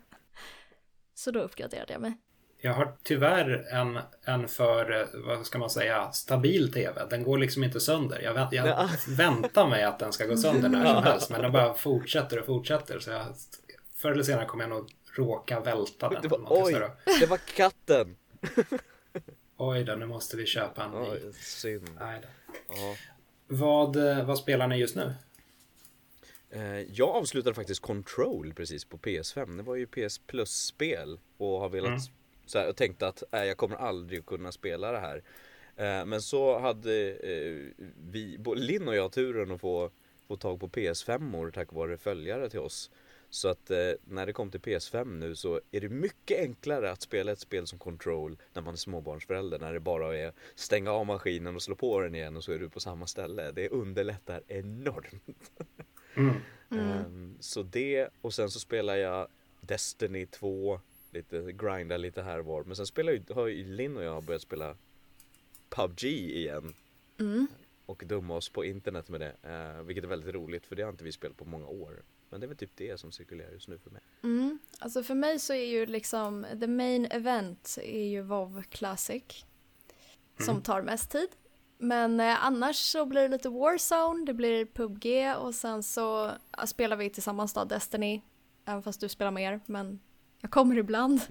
[1.15, 2.17] Så då uppgraderade jag mig.
[2.61, 7.07] Jag har tyvärr en, en för, vad ska man säga, stabil tv.
[7.11, 8.21] Den går liksom inte sönder.
[8.21, 8.89] Jag, jag ja.
[9.09, 11.31] väntar mig att den ska gå sönder när som helst.
[11.31, 12.99] Men den bara fortsätter och fortsätter.
[12.99, 13.27] Så jag,
[13.99, 16.23] förr eller senare kommer jag nog råka välta den.
[16.23, 18.17] Det var, oj, det var katten.
[19.57, 21.33] oj då, nu måste vi köpa en ny.
[21.33, 21.91] Synd.
[22.01, 22.29] Nej då.
[22.69, 22.97] Ja.
[23.47, 25.15] Vad, vad spelar ni just nu?
[26.51, 29.57] Eh, jag avslutade faktiskt Control precis på PS5.
[29.57, 32.19] Det var ju PS Plus-spel och har velat mm
[32.51, 35.23] så här, och tänkte att äh, jag kommer aldrig kunna spela det här.
[35.77, 39.91] Eh, men så hade eh, vi, Linn och jag turen att få,
[40.29, 42.91] få tag på PS5 tack vare följare till oss.
[43.31, 47.03] Så att eh, när det kom till PS5 nu så är det mycket enklare att
[47.03, 49.59] spela ett spel som Control när man är småbarnsförälder.
[49.59, 52.59] När det bara är stänga av maskinen och slå på den igen och så är
[52.59, 53.53] du på samma ställe.
[53.53, 55.51] Det underlättar enormt.
[56.15, 56.35] Mm.
[56.71, 57.37] Mm.
[57.41, 59.29] så det och sen så spelar jag
[59.61, 62.65] Destiny 2 lite, grinda lite här och var.
[62.65, 64.77] Men sen spelar ju, har ju Linn och jag börjat spela
[65.69, 66.75] PubG igen.
[67.21, 67.47] Mm.
[67.87, 69.35] Och dumma oss på internet med det.
[69.43, 72.03] Eh, vilket är väldigt roligt för det har inte vi spelat på många år.
[72.31, 74.03] Men det är väl typ det som cirkulerar just nu för mig.
[74.23, 74.59] Mm.
[74.79, 79.45] Alltså för mig så är ju liksom the main event är ju WoW Classic.
[80.39, 80.63] Som mm.
[80.63, 81.29] tar mest tid.
[81.79, 85.07] Men eh, annars så blir det lite Warzone, det blir PubG
[85.39, 88.21] och sen så ja, spelar vi tillsammans då Destiny.
[88.65, 90.01] Även fast du spelar mer, men
[90.41, 91.21] jag kommer ibland.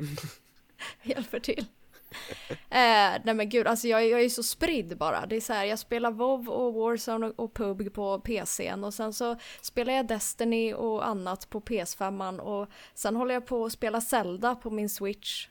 [1.04, 1.66] Hjälper till.
[2.70, 5.26] Eh, nej men gud, alltså jag, jag är så spridd bara.
[5.26, 8.94] Det är så här, jag spelar WoW och Warzone och, och PUBG på PCn och
[8.94, 13.72] sen så spelar jag Destiny och annat på PS5 och sen håller jag på att
[13.72, 15.48] spela Zelda på min Switch.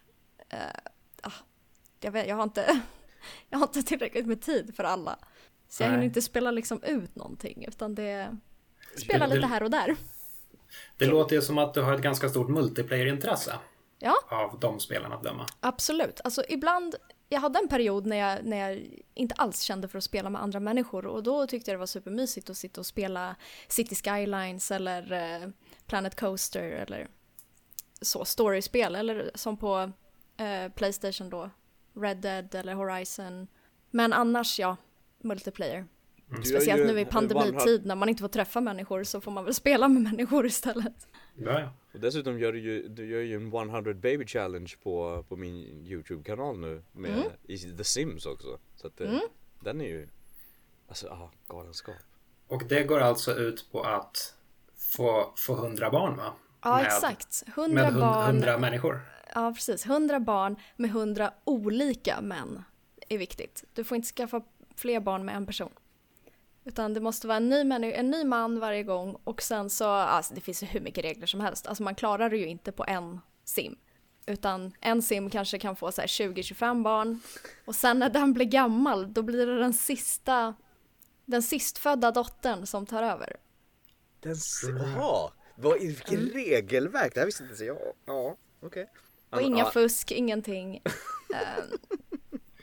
[0.49, 0.59] Eh,
[1.23, 1.33] ah,
[2.01, 2.81] jag, vet, jag, har inte,
[3.51, 5.19] jag har inte tillräckligt med tid för alla.
[5.69, 8.37] Så jag hinner inte spela liksom ut någonting utan det
[8.97, 9.97] spelar lite här och där.
[10.97, 13.53] Det låter ju som att du har ett ganska stort multiplayer-intresse.
[13.99, 14.15] Ja.
[14.29, 15.47] Av de spelarna att döma.
[15.61, 16.21] Absolut.
[16.25, 16.95] Alltså ibland,
[17.29, 20.43] jag hade en period när jag, när jag inte alls kände för att spela med
[20.43, 23.37] andra människor och då tyckte jag det var supermysigt att sitta och spela
[23.69, 25.49] City Skylines eller eh,
[25.87, 27.09] Planet Coaster eller
[28.01, 29.93] så, storyspel eller som på
[30.37, 31.51] eh, Playstation då,
[31.95, 33.47] Red Dead eller Horizon.
[33.91, 34.77] Men annars ja,
[35.23, 35.87] multiplayer.
[36.31, 36.45] Mm.
[36.45, 39.89] Speciellt nu i pandemitid när man inte får träffa människor så får man väl spela
[39.89, 41.09] med människor istället.
[41.35, 41.73] Ja, ja.
[41.97, 45.87] Och dessutom gör du ju, du gör ju en 100 baby challenge på, på min
[45.87, 47.25] YouTube-kanal nu med mm.
[47.43, 48.59] i The Sims också.
[48.75, 49.21] Så att det, mm.
[49.61, 50.09] den är ju,
[50.89, 51.95] alltså ja, galenskap.
[52.47, 54.35] Och det går alltså ut på att
[54.77, 56.35] få, få 100 barn va?
[56.63, 58.31] Ja med, exakt, 100 med barn.
[58.31, 59.01] 100 människor.
[59.35, 62.63] Ja precis, 100 barn med 100 olika män
[63.09, 63.65] är viktigt.
[63.75, 64.43] Du får inte skaffa
[64.75, 65.73] fler barn med en person.
[66.67, 70.35] Utan det måste vara en ny, en ny man varje gång och sen så, alltså
[70.35, 71.67] det finns ju hur mycket regler som helst.
[71.67, 73.77] Alltså man klarar det ju inte på en sim.
[74.27, 77.21] Utan en sim kanske kan få så 20-25 barn.
[77.65, 80.55] Och sen när den blir gammal, då blir det den sista,
[81.25, 83.37] den sistfödda dottern som tar över.
[84.21, 84.37] Den,
[84.79, 86.31] jaha, vad, vilket mm.
[86.31, 87.93] regelverk, det här visste inte ens jag.
[88.07, 88.83] Ja, okej.
[88.83, 88.87] Okay.
[89.31, 90.83] Och inga fusk, ingenting.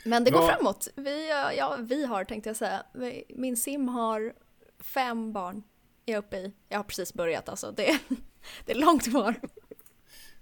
[0.04, 0.88] Men det går framåt.
[0.96, 2.84] Vi, ja, vi har tänkte jag säga.
[3.30, 4.34] Min sim har
[4.80, 5.64] fem barn.
[6.06, 6.54] Jag är uppe i.
[6.70, 7.72] Jag har precis börjat alltså.
[7.72, 8.00] Det,
[8.66, 9.36] det är långt kvar.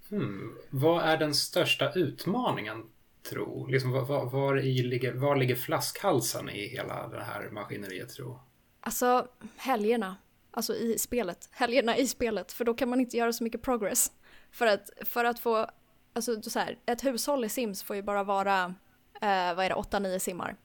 [0.09, 0.57] Hmm.
[0.69, 2.83] Vad är den största utmaningen,
[3.29, 3.67] tro?
[3.67, 8.39] Liksom, var, var, var, i ligger, var ligger flaskhalsen i hela det här maskineriet, tro?
[8.79, 10.15] Alltså, helgerna.
[10.51, 11.49] Alltså i spelet.
[11.51, 12.51] Helgerna i spelet.
[12.51, 14.11] För då kan man inte göra så mycket progress.
[14.51, 15.67] För att, för att få,
[16.13, 18.75] alltså så här, ett hushåll i Sims får ju bara vara,
[19.21, 20.55] eh, vad är det, 8-9 simmar.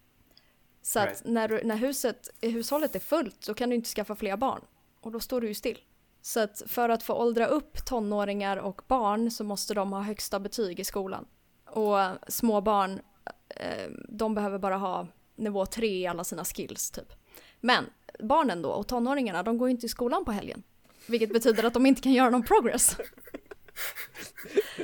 [0.83, 1.13] Så right.
[1.13, 4.61] att när, när huset, hushållet är fullt, då kan du inte skaffa fler barn.
[5.01, 5.79] Och då står du ju still.
[6.23, 10.41] Så att för att få åldra upp tonåringar och barn så måste de ha högsta
[10.41, 11.27] betyg i skolan.
[11.67, 13.01] Och små barn,
[13.49, 17.13] eh, de behöver bara ha nivå 3 i alla sina skills typ.
[17.61, 17.85] Men
[18.21, 20.63] barnen då och tonåringarna, de går ju inte i skolan på helgen.
[21.07, 22.97] Vilket betyder att de inte kan göra någon progress.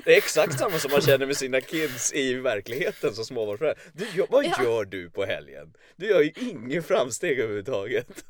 [0.05, 3.83] Det är exakt samma som man känner med sina kids i verkligheten som småbarnsförälder.
[3.93, 4.63] Du, vad ja.
[4.63, 5.75] gör du på helgen?
[5.97, 8.25] Du gör ju ingen framsteg överhuvudtaget.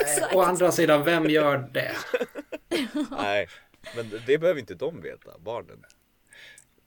[0.00, 1.92] Nej, å andra sidan, vem gör det?
[3.10, 3.48] Nej,
[3.96, 5.84] men det behöver inte de veta, barnen.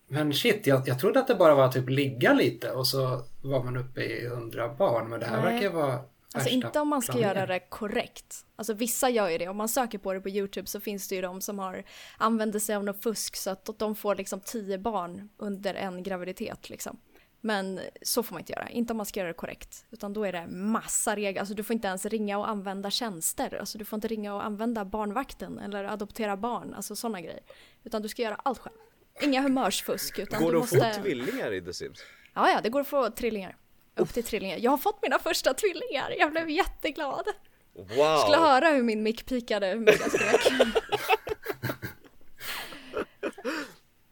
[0.08, 3.64] Men shit, jag, jag trodde att det bara var typ ligga lite och så var
[3.64, 5.10] man uppe i hundra barn.
[5.10, 5.54] Men det här Nej.
[5.54, 6.00] verkar vara
[6.34, 7.38] Alltså inte om man ska planering.
[7.38, 8.46] göra det korrekt.
[8.56, 9.48] Alltså vissa gör ju det.
[9.48, 11.84] Om man söker på det på YouTube så finns det ju de som har
[12.18, 16.70] använder sig av något fusk så att de får liksom tio barn under en graviditet
[16.70, 16.98] liksom.
[17.44, 19.86] Men så får man inte göra, inte om man ska göra det korrekt.
[19.92, 23.58] Utan då är det massa regler, alltså du får inte ens ringa och använda tjänster.
[23.60, 27.42] Alltså du får inte ringa och använda barnvakten eller adoptera barn, alltså sådana grejer.
[27.84, 28.76] Utan du ska göra allt själv.
[29.22, 30.20] Inga humörsfusk.
[30.20, 32.00] Utan går det att få tvillingar i The Sims?
[32.34, 33.58] Ja, ja, det går att få trillingar.
[33.96, 34.58] Upp till trillingar.
[34.58, 37.26] Jag har fått mina första tvillingar, jag blev jätteglad.
[37.74, 38.18] Wow!
[38.18, 40.52] Skulle höra hur min mick pikade, jag skrek.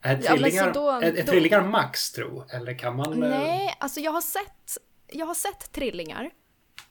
[0.01, 2.43] Är tvillingar, ja, då, är, är trillingar max tro?
[2.49, 3.23] Eller kan man?
[3.23, 6.31] Eh, Nej, alltså jag har sett, jag har sett trillingar.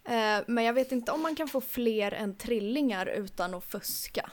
[0.04, 4.30] Eh, men jag vet inte om man kan få fler än trillingar utan att fuska.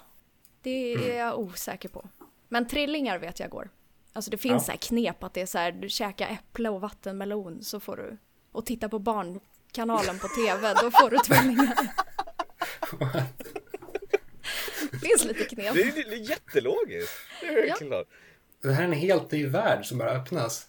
[0.62, 1.18] Det är mm.
[1.18, 2.10] jag osäker på.
[2.50, 3.70] Men trillingar vet jag går.
[4.14, 4.60] Alltså det finns ja.
[4.60, 7.98] så här knep att det är så här, du käkar äpple och vattenmelon så får
[7.98, 8.18] du,
[8.56, 11.76] och titta på barnkanalen på tv, då får du tvillingar.
[14.92, 15.74] det finns lite knep.
[15.74, 17.14] Det är, det är jättelogiskt.
[17.42, 17.76] Det är ja.
[17.76, 18.08] klart.
[18.62, 20.68] Det här är en helt ny värld som bara öppnas.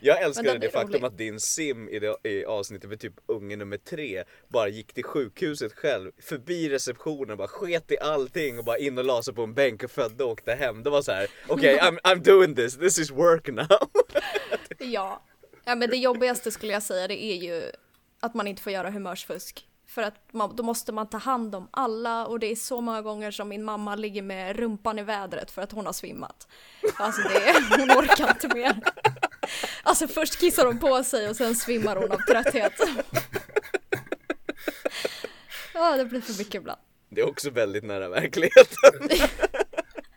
[0.00, 1.04] Jag älskar det faktum rolig.
[1.04, 5.04] att din sim i, det, i avsnittet med typ unge nummer tre bara gick till
[5.04, 9.42] sjukhuset själv, förbi receptionen, bara sket i allting och bara in och la sig på
[9.42, 10.82] en bänk och födde och åkte hem.
[10.82, 13.90] Det var så här: okej okay, I'm, I'm doing this, this is work now.
[14.78, 15.22] ja.
[15.64, 17.72] Ja, men det jobbigaste skulle jag säga det är ju
[18.20, 19.66] att man inte får göra humörsfusk.
[19.86, 23.02] För att man, då måste man ta hand om alla och det är så många
[23.02, 26.48] gånger som min mamma ligger med rumpan i vädret för att hon har svimmat.
[26.96, 28.80] Alltså det, hon orkar inte mer.
[29.82, 32.72] Alltså först kissar hon på sig och sen svimmar hon av trötthet.
[35.74, 36.80] Ja, det blir för mycket ibland.
[37.08, 39.08] Det är också väldigt nära verkligheten.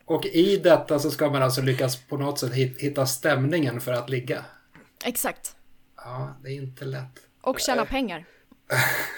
[0.05, 4.09] Och i detta så ska man alltså lyckas på något sätt hitta stämningen för att
[4.09, 4.45] ligga.
[5.05, 5.55] Exakt.
[5.95, 7.27] Ja, det är inte lätt.
[7.41, 8.25] Och tjäna pengar.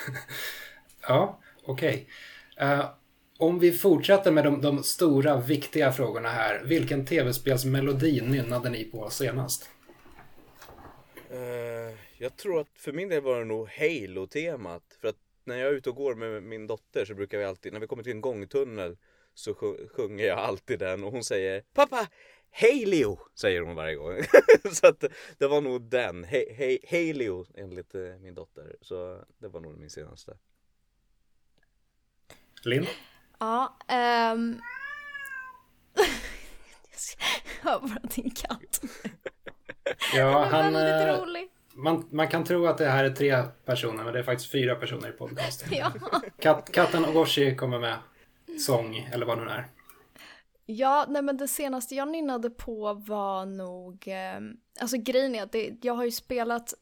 [1.07, 2.09] ja, okej.
[2.53, 2.67] Okay.
[2.67, 2.89] Uh, eh,
[3.37, 6.63] om vi fortsätter med de, de, stora, viktiga frågorna här.
[6.63, 9.69] Vilken tv-spelsmelodi nynnade ni på senast?
[11.31, 14.83] Uh, jag tror att för min del var det nog Halo-temat.
[15.01, 17.73] För att när jag är ute och går med min dotter så brukar vi alltid,
[17.73, 18.97] när vi kommer till en gångtunnel
[19.33, 19.53] så
[19.95, 22.07] sjunger jag alltid den och hon säger Pappa,
[22.51, 23.19] Hej Leo!
[23.35, 24.17] Säger hon varje gång.
[24.71, 25.03] så att
[25.37, 26.23] det var nog den.
[26.23, 28.75] Hej, hej, hej Leo enligt eh, min dotter.
[28.81, 30.37] Så det var nog min senaste.
[32.63, 32.85] Linn?
[33.39, 33.77] Ja,
[34.33, 34.61] um...
[37.63, 38.81] jag hör bara din katt.
[40.15, 40.75] ja, han...
[40.75, 41.49] är eh, rolig.
[41.77, 44.75] Man, man kan tro att det här är tre personer, men det är faktiskt fyra
[44.75, 45.69] personer i podcasten.
[45.77, 45.91] ja.
[46.39, 47.97] Kat, katten Ogoshi kommer med
[48.59, 49.67] sång, eller vad det nu är.
[50.69, 54.39] Ja, nej men det senaste jag nynnade på var nog, eh,
[54.79, 56.73] alltså grejen är att det, jag har ju spelat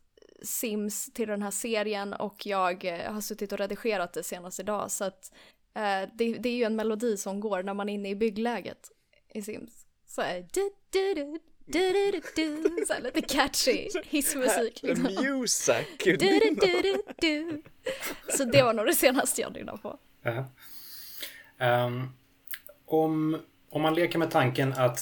[0.42, 4.92] Sims till den här serien och jag eh, har suttit och redigerat det senast idag
[4.92, 5.32] så att
[5.74, 8.92] eh, det, det, är ju en melodi som går när man är inne i byggläget
[9.34, 9.86] i Sims.
[10.08, 14.84] Så är du, du, du, du, du, du, så här lite catchy hissmusik.
[14.84, 15.04] Liksom.
[15.04, 15.88] Music!
[16.04, 17.64] Du, du, du, du,
[18.30, 19.90] Så det var nog det senaste jag nynnade på.
[20.26, 20.42] Uh
[21.60, 21.88] -huh.
[21.88, 22.10] um,
[22.86, 23.42] om
[23.76, 25.00] om man leker med tanken att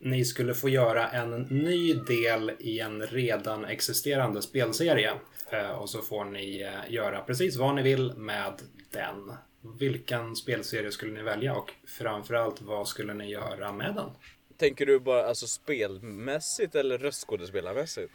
[0.00, 5.12] ni skulle få göra en ny del i en redan existerande spelserie.
[5.50, 8.52] Eh, och så får ni eh, göra precis vad ni vill med
[8.92, 9.32] den.
[9.78, 14.10] Vilken spelserie skulle ni välja och framförallt vad skulle ni göra med den?
[14.58, 18.12] Tänker du bara alltså spelmässigt eller röstskådespelarmässigt?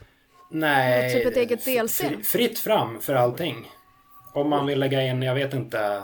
[0.50, 2.02] Nej, typ ett eget DLC?
[2.24, 3.70] fritt fram för allting.
[4.34, 6.02] Om man vill lägga in, jag vet inte,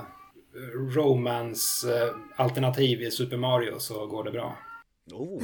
[0.97, 4.59] romance-alternativ eh, i Super Mario så går det bra.
[5.13, 5.43] Oh.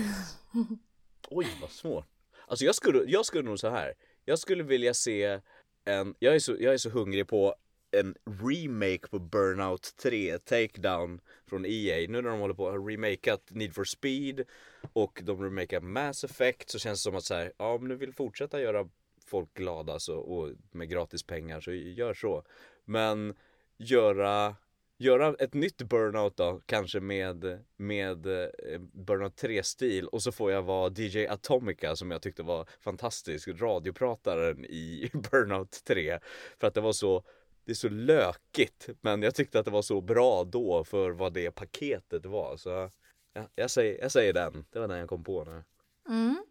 [1.31, 2.07] Oj, vad svårt.
[2.47, 3.95] Alltså jag skulle, jag skulle nog så här.
[4.25, 5.41] Jag skulle vilja se
[5.85, 7.55] en, jag är så, jag är så hungrig på
[7.91, 12.09] en remake på Burnout 3, Takedown från EA.
[12.09, 14.45] Nu när de håller på att ha remakat Need for Speed
[14.93, 17.97] och de remakar Mass Effect så känns det som att så här, ja om du
[17.97, 18.89] vill fortsätta göra
[19.27, 22.45] folk glada så, och med gratis pengar så gör så.
[22.85, 23.35] Men
[23.77, 24.57] göra
[25.03, 30.63] göra ett nytt burnout då, kanske med, med eh, burnout 3-stil och så får jag
[30.63, 36.19] vara DJ Atomica som jag tyckte var fantastisk, radioprataren i burnout 3.
[36.61, 37.25] För att det var så,
[37.65, 41.33] det är så lökigt men jag tyckte att det var så bra då för vad
[41.33, 42.57] det paketet var.
[42.57, 42.91] Så
[43.33, 45.65] ja, jag, säger, jag säger den, det var den jag kom på nu.
[46.09, 46.45] Mm.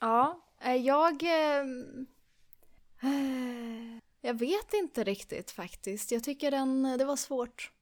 [0.00, 1.22] Ja, eh, jag...
[1.22, 1.64] Eh,
[4.20, 6.12] jag vet inte riktigt faktiskt.
[6.12, 7.72] Jag tycker den, det var svårt.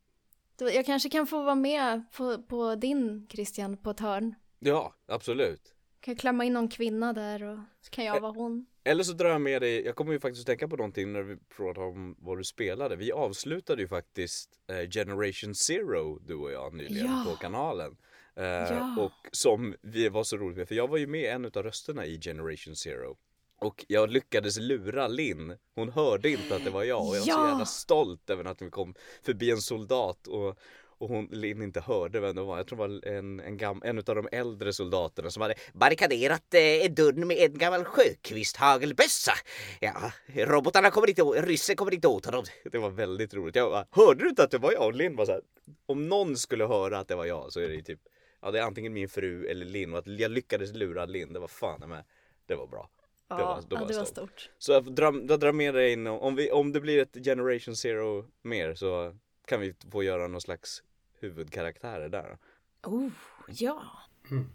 [0.58, 4.34] Jag kanske kan få vara med på, på din Christian på ett hörn.
[4.58, 5.74] Ja, absolut.
[6.00, 8.66] Kan jag klämma in någon kvinna där och så kan jag vara hon.
[8.84, 11.36] Eller så drar jag med dig, jag kommer ju faktiskt tänka på någonting när vi
[11.36, 12.96] pratar om vad du spelade.
[12.96, 17.24] Vi avslutade ju faktiskt eh, Generation Zero, du och jag, nyligen ja.
[17.30, 17.96] på kanalen.
[18.36, 18.96] Eh, ja.
[18.98, 22.06] Och som vi var så roligt med, för jag var ju med en av rösterna
[22.06, 23.16] i Generation Zero.
[23.60, 25.56] Och jag lyckades lura Linn.
[25.74, 27.34] Hon hörde inte att det var jag och jag var ja.
[27.34, 30.58] så jävla stolt över att vi kom förbi en soldat och,
[30.98, 32.56] och hon, Linn inte hörde vem det var.
[32.56, 36.54] Jag tror det var en, en, gam, en av de äldre soldaterna som hade barrikaderat
[36.54, 39.32] eh, dörren med en gammal sjökvisthagelbössa.
[39.80, 42.44] Ja, robotarna kommer inte åt, ryssen kommer inte åt honom.
[42.72, 43.56] Det var väldigt roligt.
[43.56, 44.86] Jag bara, hörde du inte att det var jag?
[44.86, 45.42] Och Linn var så här,
[45.86, 48.00] om någon skulle höra att det var jag så är det typ,
[48.42, 51.38] ja det är antingen min fru eller Linn och att jag lyckades lura Linn, det
[51.38, 52.04] var fan med,
[52.46, 52.90] det var bra.
[53.28, 54.50] Ja, det var, var, ja, det var stort.
[54.58, 58.24] Så jag drar, drar med dig in, om, vi, om det blir ett Generation Zero
[58.42, 59.16] mer så
[59.46, 60.82] kan vi få göra någon slags
[61.20, 62.38] huvudkaraktärer där.
[62.82, 63.10] Oh,
[63.48, 63.82] ja.
[64.30, 64.50] Mm.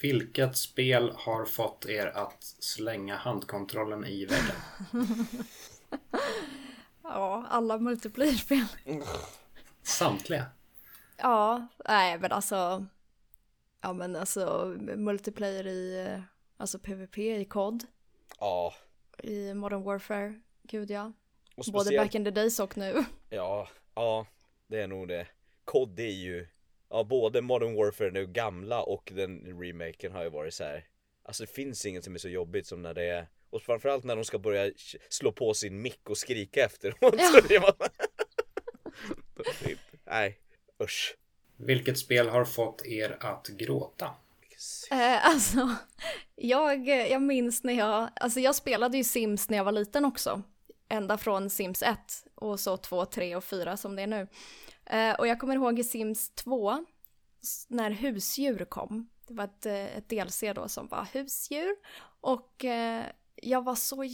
[0.00, 4.56] Vilket spel har fått er att slänga handkontrollen i väggen?
[7.02, 8.66] ja, alla multiplayer-spel.
[9.82, 10.46] Samtliga?
[11.16, 12.86] Ja, nej men alltså.
[13.80, 16.22] Ja men alltså multiplayer i
[16.62, 17.84] Alltså PVP i COD.
[18.40, 18.74] Ja.
[19.22, 21.12] I Modern Warfare, gud ja.
[21.52, 21.72] Speciellt...
[21.72, 23.04] Både back in the days och nu.
[23.30, 24.26] Ja, ja,
[24.66, 25.26] det är nog det.
[25.64, 26.46] COD är ju,
[26.90, 30.86] ja både Modern Warfare nu gamla och den remaken har ju varit så här.
[31.22, 34.16] Alltså det finns inget som är så jobbigt som när det är och framförallt när
[34.16, 34.70] de ska börja
[35.08, 37.14] slå på sin mick och skrika efteråt.
[37.18, 37.42] Ja.
[37.48, 37.74] Så var...
[40.04, 40.38] Nej,
[40.82, 41.16] usch.
[41.56, 44.10] Vilket spel har fått er att gråta?
[44.90, 45.76] Eh, alltså,
[46.42, 50.42] jag, jag minns när jag, alltså jag spelade ju Sims när jag var liten också.
[50.88, 51.98] Ända från Sims 1
[52.34, 54.28] och så 2, 3 och 4 som det är nu.
[54.84, 56.84] Eh, och jag kommer ihåg i Sims 2,
[57.68, 59.08] när husdjur kom.
[59.26, 61.76] Det var ett, eh, ett DLC då som var husdjur.
[62.20, 64.04] Och eh, jag var så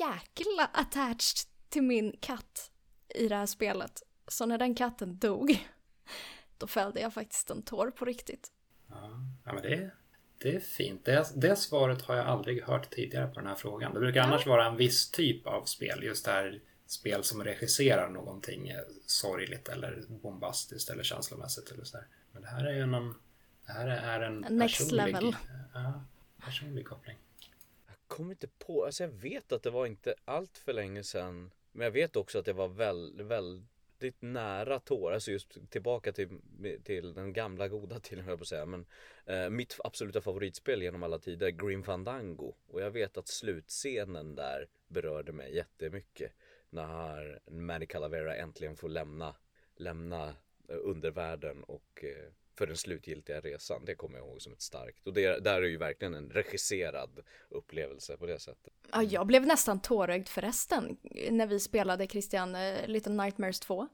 [0.00, 2.70] jäkla attached till min katt
[3.08, 4.02] i det här spelet.
[4.28, 5.68] Så när den katten dog,
[6.58, 8.52] då fällde jag faktiskt en tår på riktigt.
[9.44, 9.90] Ja, men det,
[10.42, 11.04] det är fint.
[11.04, 13.94] Det, det svaret har jag aldrig hört tidigare på den här frågan.
[13.94, 14.26] Det brukar ja.
[14.26, 16.02] annars vara en viss typ av spel.
[16.02, 22.06] Just det här spel som regisserar någonting eh, sorgligt eller bombastiskt eller känslomässigt eller sådär.
[22.32, 23.14] Men det här är ju någon...
[23.66, 25.36] Det här är en Next personlig, level.
[25.74, 26.04] Ja,
[26.44, 27.16] personlig koppling.
[27.86, 31.50] Jag kommer inte på, alltså jag vet att det var inte allt för länge sedan.
[31.72, 33.26] Men jag vet också att det var väldigt,
[34.02, 36.28] väldigt riktigt nära tårar, alltså just tillbaka till,
[36.84, 38.66] till den gamla goda tiden höll jag på att säga.
[38.66, 38.86] Men
[39.26, 42.54] eh, mitt absoluta favoritspel genom alla tider, Grim Fandango.
[42.68, 46.32] Och jag vet att slutscenen där berörde mig jättemycket.
[46.70, 49.34] När Manny Calavera äntligen får lämna,
[49.76, 50.28] lämna
[50.68, 53.84] eh, undervärlden och eh, för den slutgiltiga resan.
[53.84, 55.06] Det kommer jag ihåg som ett starkt.
[55.06, 58.72] Och det där är ju verkligen en regisserad upplevelse på det sättet.
[58.92, 60.96] Ja, jag blev nästan tårögd förresten
[61.30, 63.88] när vi spelade Christian uh, Little Nightmares 2.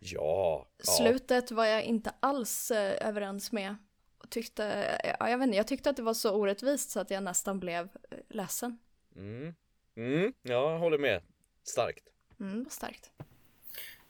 [0.00, 0.68] Ja.
[0.78, 1.56] Slutet ja.
[1.56, 3.76] var jag inte alls uh, överens med.
[4.18, 7.10] Och tyckte, ja, jag vet inte, jag tyckte att det var så orättvist så att
[7.10, 7.88] jag nästan blev
[8.28, 8.78] ledsen.
[9.16, 9.54] Mm.
[9.96, 11.22] Mm, ja, jag håller med.
[11.64, 12.04] Starkt.
[12.40, 13.10] Mm, starkt.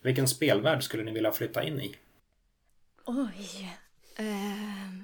[0.00, 1.96] Vilken spelvärld skulle ni vilja flytta in i?
[3.04, 3.78] Oj.
[4.20, 5.02] Uh,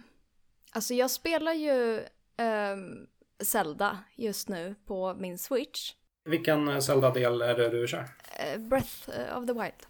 [0.71, 2.05] Alltså jag spelar ju
[2.37, 3.07] um,
[3.41, 5.95] Zelda just nu på min Switch.
[6.25, 8.03] Vilken Zelda-del är det du kör?
[8.03, 9.87] Uh, Breath of the Wild.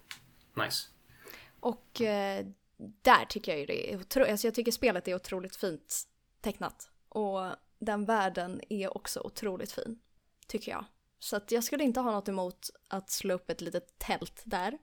[0.54, 0.88] Nice.
[1.60, 2.46] Och uh,
[3.02, 6.02] där tycker jag ju det är otroligt, alltså jag tycker spelet är otroligt fint
[6.40, 6.90] tecknat.
[7.08, 7.40] Och
[7.78, 9.98] den världen är också otroligt fin,
[10.46, 10.84] tycker jag.
[11.18, 14.78] Så att jag skulle inte ha något emot att slå upp ett litet tält där.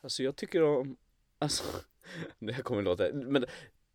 [0.00, 0.96] Alltså jag tycker om,
[1.38, 1.64] alltså,
[2.38, 3.44] det här kommer låta, men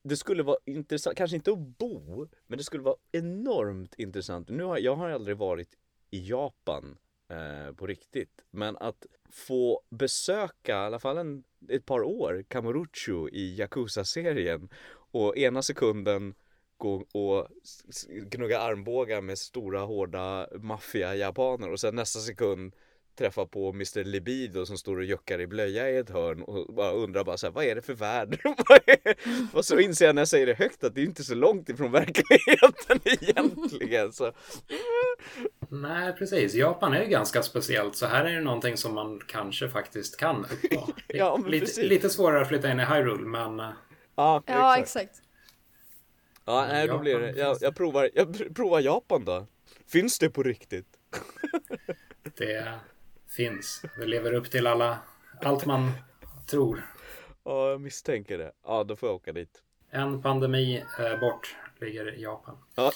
[0.03, 4.49] det skulle vara intressant, kanske inte att bo, men det skulle vara enormt intressant.
[4.49, 5.77] Nu har jag har aldrig varit
[6.11, 6.97] i Japan
[7.29, 13.29] eh, på riktigt, men att få besöka i alla fall en, ett par år Kamurocho
[13.29, 14.69] i Yakuza-serien
[15.11, 16.35] och ena sekunden
[16.77, 17.47] gå och
[18.07, 22.75] gnugga armbågar med stora hårda maffia-japaner och sen nästa sekund
[23.15, 26.91] träffa på Mr Libido som står och juckar i blöja i ett hörn och bara
[26.91, 28.41] undrar bara så här, vad är det för värld?
[29.53, 31.69] och så inser jag när jag säger det högt att det är inte så långt
[31.69, 34.13] ifrån verkligheten egentligen.
[34.13, 34.31] Så.
[35.69, 36.53] Nej, precis.
[36.53, 40.45] Japan är ju ganska speciellt, så här är det någonting som man kanske faktiskt kan
[40.45, 40.87] uppnå.
[41.07, 43.61] ja, lite, lite, svårare att flytta in i Hyrule, men...
[44.15, 44.59] Ja, exakt.
[44.59, 45.21] Ja, exakt.
[46.45, 47.31] Ja, nej, då blir det.
[47.31, 49.47] Jag, jag, provar, jag provar Japan då.
[49.87, 50.87] Finns det på riktigt?
[52.37, 52.79] det
[53.35, 53.85] finns.
[53.97, 54.99] Det lever upp till alla,
[55.41, 55.91] allt man
[56.45, 56.85] tror.
[57.43, 58.51] Ja, jag misstänker det.
[58.65, 59.63] Ja, då får jag åka dit.
[59.89, 62.57] En pandemi eh, bort ligger Japan.
[62.75, 62.91] Ja.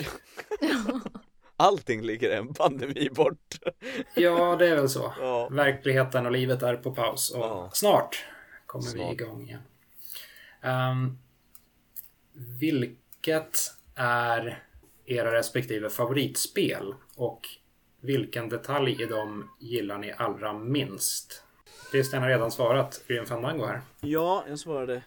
[1.57, 3.55] Allting ligger en pandemi bort.
[4.15, 5.13] ja, det är väl så.
[5.19, 5.49] Ja.
[5.49, 7.69] Verkligheten och livet är på paus och ja.
[7.73, 8.25] snart
[8.65, 9.09] kommer snart.
[9.09, 9.61] vi igång igen.
[10.91, 11.17] Um,
[12.59, 13.57] vilket
[13.95, 14.63] är
[15.05, 17.47] era respektive favoritspel och
[18.01, 21.43] vilken detalj i dem gillar ni allra minst?
[21.91, 23.81] Christian har redan svarat Grim Fandango här.
[24.01, 25.03] Ja, jag svarade.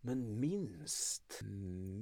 [0.00, 1.40] Men minst?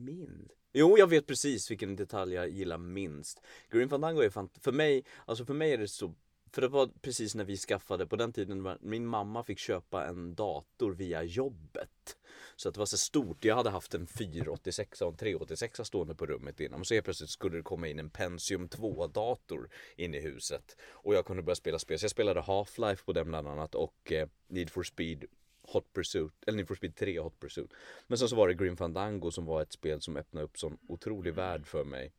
[0.04, 0.54] Minst?
[0.72, 3.42] Jo, jag vet precis vilken detalj jag gillar minst.
[3.70, 6.14] Grim Fandango är fan, för mig, alltså för mig är det så
[6.52, 10.34] för det var precis när vi skaffade, på den tiden min mamma fick köpa en
[10.34, 12.16] dator via jobbet.
[12.56, 13.44] Så att det var så stort.
[13.44, 16.84] Jag hade haft en 486 och en 386 stående på rummet innan.
[16.84, 20.76] Så helt plötsligt skulle det komma in en Pentium 2 dator in i huset.
[20.90, 21.98] Och jag kunde börja spela spel.
[21.98, 25.24] Så jag spelade Half-Life på den bland annat och eh, Need for Speed
[25.72, 27.72] Hot Pursuit, eller Need for Speed 3 Hot Pursuit.
[28.06, 30.78] Men sen så var det Grim Fandango som var ett spel som öppnade upp sån
[30.88, 32.12] otrolig värld för mig.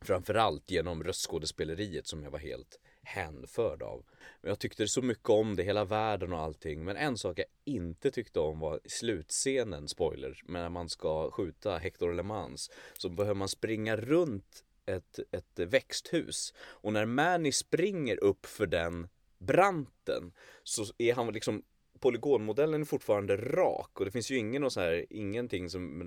[0.00, 4.04] Framförallt genom röstskådespeleriet som jag var helt hänförd av.
[4.40, 6.84] Men jag tyckte så mycket om det, hela världen och allting.
[6.84, 12.12] Men en sak jag inte tyckte om var slutscenen, spoiler, när man ska skjuta Hector
[12.12, 12.70] LeMans.
[12.94, 16.54] Så behöver man springa runt ett, ett växthus.
[16.58, 20.32] Och när Manny springer upp för den branten
[20.62, 21.62] så är han liksom
[22.06, 26.02] polygonmodellen är fortfarande rak och det finns ju ingen så här, ingenting som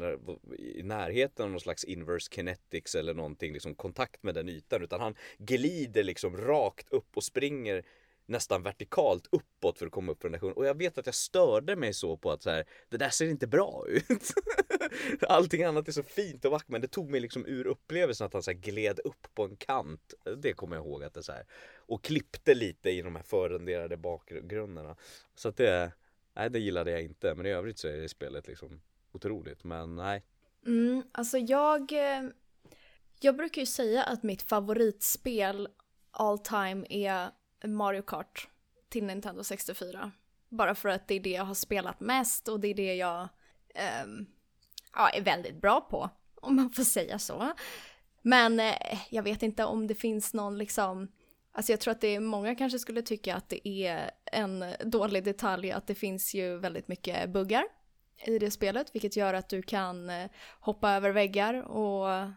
[0.60, 5.02] i närheten av någon slags inverse kinetics eller någonting liksom kontakt med den ytan utan
[5.02, 7.84] han glider liksom rakt upp och springer
[8.30, 11.16] nästan vertikalt uppåt för att komma upp för den där Och jag vet att jag
[11.16, 14.34] störde mig så på att så här, det där ser inte bra ut.
[15.22, 18.34] Allting annat är så fint och vackert men det tog mig liksom ur upplevelsen att
[18.34, 20.14] han så här gled upp på en kant.
[20.38, 21.46] Det kommer jag ihåg att det så här.
[21.76, 24.96] Och klippte lite i de här förrenderade bakgrunderna.
[25.36, 25.92] Så att det,
[26.36, 27.36] nej det gillade jag inte.
[27.36, 29.64] Men i övrigt så är det spelet liksom otroligt.
[29.64, 30.24] Men nej.
[30.66, 32.30] Mm, alltså jag, eh,
[33.20, 35.68] jag brukar ju säga att mitt favoritspel
[36.12, 37.30] all time är
[37.64, 38.48] Mario Kart
[38.90, 40.12] till Nintendo 64.
[40.50, 43.28] Bara för att det är det jag har spelat mest och det är det jag
[44.06, 44.26] um,
[44.94, 47.54] ja, är väldigt bra på, om man får säga så.
[48.22, 51.08] Men eh, jag vet inte om det finns någon liksom,
[51.52, 55.24] alltså jag tror att det är många kanske skulle tycka att det är en dålig
[55.24, 57.64] detalj att det finns ju väldigt mycket buggar
[58.26, 60.30] i det spelet, vilket gör att du kan eh,
[60.60, 62.30] hoppa över väggar och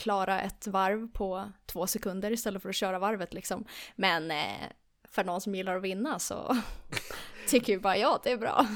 [0.00, 3.64] klara ett varv på två sekunder istället för att köra varvet liksom.
[3.96, 4.68] Men eh,
[5.08, 6.56] för någon som gillar att vinna så
[7.48, 8.66] tycker ju bara jag det är bra.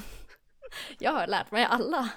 [0.98, 2.08] Jag har lärt mig alla.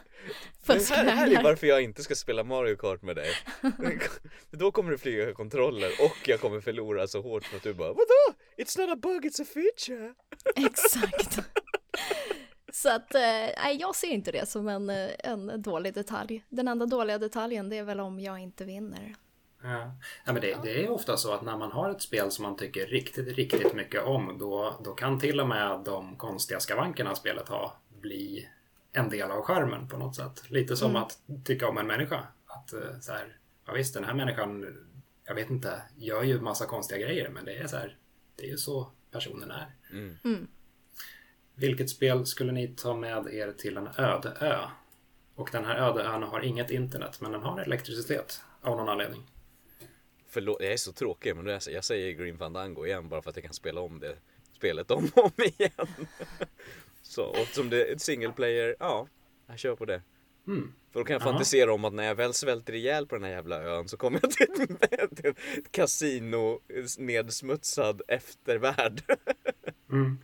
[0.67, 3.31] Det här är varför jag inte ska spela Mario Kart med dig.
[4.51, 7.87] Då kommer du flyga kontroller och jag kommer förlora så hårt för att du bara
[7.87, 8.33] Vadå?
[8.57, 10.13] It's not a bug, it's a feature.
[10.55, 11.39] Exakt.
[12.77, 13.21] Så att, eh,
[13.57, 16.43] nej jag ser inte det som en, eh, en dålig detalj.
[16.49, 19.15] Den enda dåliga detaljen det är väl om jag inte vinner.
[19.63, 19.91] Ja.
[20.25, 22.57] ja, men det, det, är ofta så att när man har ett spel som man
[22.57, 27.49] tycker riktigt, riktigt mycket om då, då kan till och med de konstiga skavankerna spelet
[27.49, 27.71] har
[28.01, 28.49] bli
[28.91, 30.49] en del av skärmen på något sätt.
[30.49, 31.03] Lite som mm.
[31.03, 32.23] att tycka om en människa.
[32.45, 34.77] Att eh, så här, ja visst den här människan,
[35.25, 37.97] jag vet inte, gör ju massa konstiga grejer men det är så här,
[38.35, 39.75] det är ju så personen är.
[39.91, 40.17] Mm.
[40.23, 40.47] Mm.
[41.59, 44.57] Vilket spel skulle ni ta med er till en öde ö?
[45.35, 49.23] Och den här öde ön har inget internet men den har elektricitet av någon anledning.
[50.29, 53.35] Förlåt, jag är så tråkig men jag, jag säger Green Fandango igen bara för att
[53.35, 54.15] jag kan spela om det
[54.53, 55.87] spelet om och om igen.
[57.01, 59.07] Så, och som det är ett single player, ja,
[59.47, 60.01] jag kör på det.
[60.47, 60.73] Mm.
[60.91, 61.25] För då kan jag Ja.
[61.25, 64.19] fantisera om att när jag väl svälter ihjäl på den här jävla ön så kommer
[64.23, 64.47] jag till
[64.91, 66.59] ett, ett kasino
[66.97, 69.01] nedsmutsad eftervärld.
[69.91, 70.17] Mm.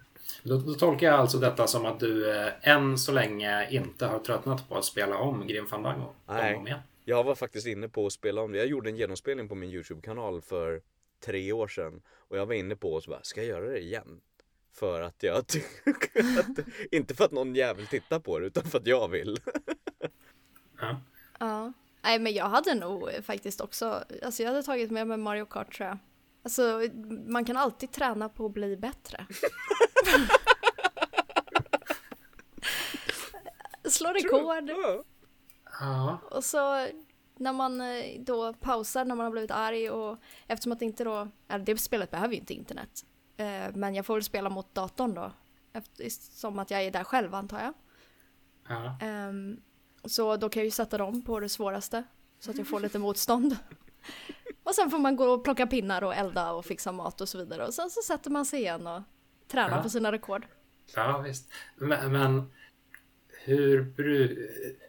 [0.44, 4.20] Då, då tolkar jag alltså detta som att du eh, än så länge inte har
[4.20, 6.14] tröttnat på att spela om Grim Fandango.
[6.28, 6.56] Nej.
[6.56, 6.70] Om.
[7.06, 8.58] Jag var faktiskt inne på att spela om det.
[8.58, 10.82] Jag gjorde en genomspelning på min YouTube-kanal för
[11.26, 12.02] tre år sedan.
[12.28, 14.22] Och jag var inne på att bara, ska jag göra det igen?
[14.74, 18.78] För att jag tycker att, inte för att någon jävel tittar på det utan för
[18.78, 19.38] att jag vill.
[20.80, 21.02] Ja.
[21.40, 21.74] Ja.
[22.04, 25.74] Nej men jag hade nog faktiskt också, alltså jag hade tagit med mig Mario Kart
[25.74, 25.98] tror jag.
[26.44, 26.82] Alltså
[27.28, 29.26] man kan alltid träna på att bli bättre.
[33.86, 34.72] Slå rekord.
[35.80, 36.18] Ja.
[36.32, 36.88] Och så
[37.38, 40.18] när man eh, då pausar när man har blivit arg och
[40.48, 41.28] eftersom att det inte då,
[41.66, 43.06] det spelet behöver ju inte internet.
[43.38, 45.32] Eh, Men jag får väl spela mot datorn då.
[45.74, 47.74] Efter, som att jag är där själv antar jag.
[48.68, 48.98] Ja.
[49.02, 49.62] Ehm,
[50.06, 52.04] så då kan jag ju sätta dem på det svåraste.
[52.39, 53.58] Så att jag får lite motstånd.
[54.64, 57.38] Och sen får man gå och plocka pinnar och elda och fixa mat och så
[57.38, 57.68] vidare.
[57.68, 59.01] Och sen så sätter man sig igen och
[59.51, 59.84] tränar Ja.
[59.84, 60.45] på sina rekord.
[60.95, 61.51] ja, visst.
[61.76, 62.51] Men, men
[63.45, 63.93] hur,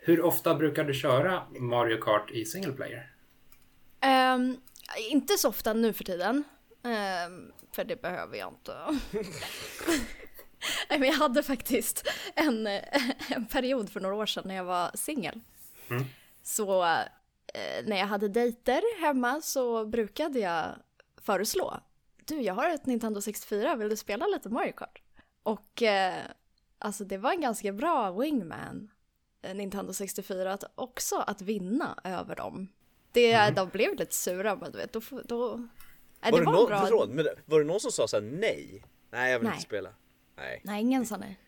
[0.01, 3.11] hur ofta brukar du köra Mario Kart i single player?
[4.01, 4.57] Ehm,
[5.11, 6.45] inte så ofta nu för tiden.
[6.85, 8.77] Ehm, för det behöver jag inte.
[10.91, 12.67] Nej, men jag hade faktiskt en,
[13.29, 15.41] en period för några år sedan när jag var singel.
[15.91, 16.05] Mm.
[16.43, 16.87] Så
[17.85, 20.65] när jag hade dejter hemma så brukade jag
[21.23, 21.81] föreslå.
[22.25, 25.03] Du, jag har ett Nintendo 64, vill du spela lite Mario Kart?
[25.43, 26.15] Och eh,
[26.79, 28.91] alltså det var en ganska bra wingman,
[29.43, 32.69] eh, Nintendo 64, att också att vinna över dem.
[33.13, 33.55] Det, Mm.
[33.55, 35.01] De blev lite sura, men du vet, då...
[35.25, 35.59] då Var,
[36.21, 36.81] det det var någon, bra.
[36.87, 38.85] förlåt, men var det någon som sa såhär nej?
[39.11, 39.55] Nej jag vill Nej.
[39.57, 39.91] inte spela.
[40.37, 41.39] Nej, Nej, ingen sa nej.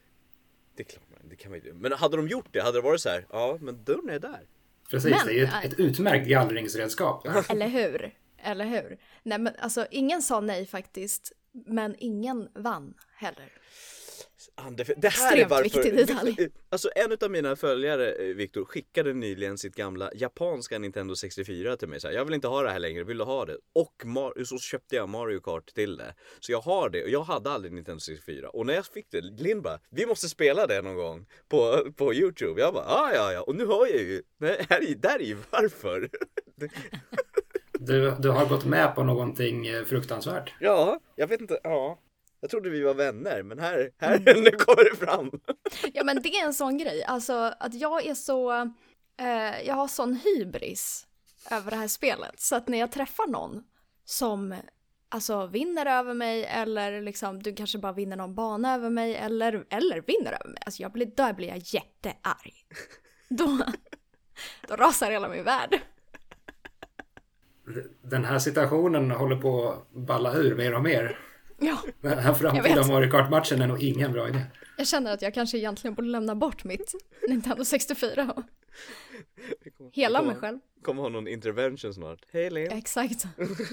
[0.75, 3.01] det är klart det kan man ju Men hade de gjort det, hade det varit
[3.01, 4.47] så här, ja men dörren är där.
[4.91, 7.27] Precis, Men- det är ju ett, ett utmärkt gallringsredskap.
[7.49, 8.15] Eller hur?
[8.43, 8.99] Eller hur?
[9.23, 11.33] Nej men alltså ingen sa nej faktiskt,
[11.67, 13.53] men ingen vann heller.
[14.55, 16.49] Det, här är Extremt varför, viktig detalj.
[16.69, 21.89] Alltså en av mina följare, eh, Viktor, skickade nyligen sitt gamla japanska Nintendo 64 till
[21.89, 23.57] mig så här, Jag vill inte ha det här längre, vill du ha det?
[23.75, 26.15] Och Mar- så köpte jag Mario Kart till det.
[26.41, 28.51] Så jag har det och jag hade aldrig Nintendo 64.
[28.51, 32.15] Och när jag fick det, Linn bara, vi måste spela det någon gång på, på
[32.15, 32.61] Youtube.
[32.61, 35.27] Jag bara, ah, ja ja, och nu har jag ju, nej, här är, där är
[35.27, 36.09] ju varför.
[37.79, 40.55] Du, du har gått med på någonting eh, fruktansvärt.
[40.61, 41.99] Ja, jag vet inte, ja.
[42.41, 45.31] Jag trodde vi var vänner, men här, här nu kommer det fram.
[45.93, 48.53] Ja men det är en sån grej, alltså att jag är så,
[49.21, 51.07] eh, jag har sån hybris
[51.51, 52.41] över det här spelet.
[52.41, 53.63] Så att när jag träffar någon
[54.05, 54.55] som
[55.09, 59.67] alltså vinner över mig eller liksom du kanske bara vinner någon bana över mig eller,
[59.71, 60.63] eller vinner över mig.
[60.67, 62.67] Alltså jag blir, där blir jag jättearg.
[63.29, 63.59] Då,
[64.69, 65.81] då rasar hela min värld.
[68.03, 71.19] Den här situationen håller på att balla ur mer och mer.
[71.59, 72.87] Ja, Den här framtida.
[72.87, 74.41] Mario Kart-matchen är nog ingen bra idé.
[74.79, 76.95] jag känner att jag kanske egentligen borde lämna bort mitt
[77.29, 78.43] Nintendo 64 och
[79.93, 80.59] hela mig själv.
[80.83, 82.19] kommer ha någon intervention snart.
[82.33, 83.27] Hej Linn, Exakt.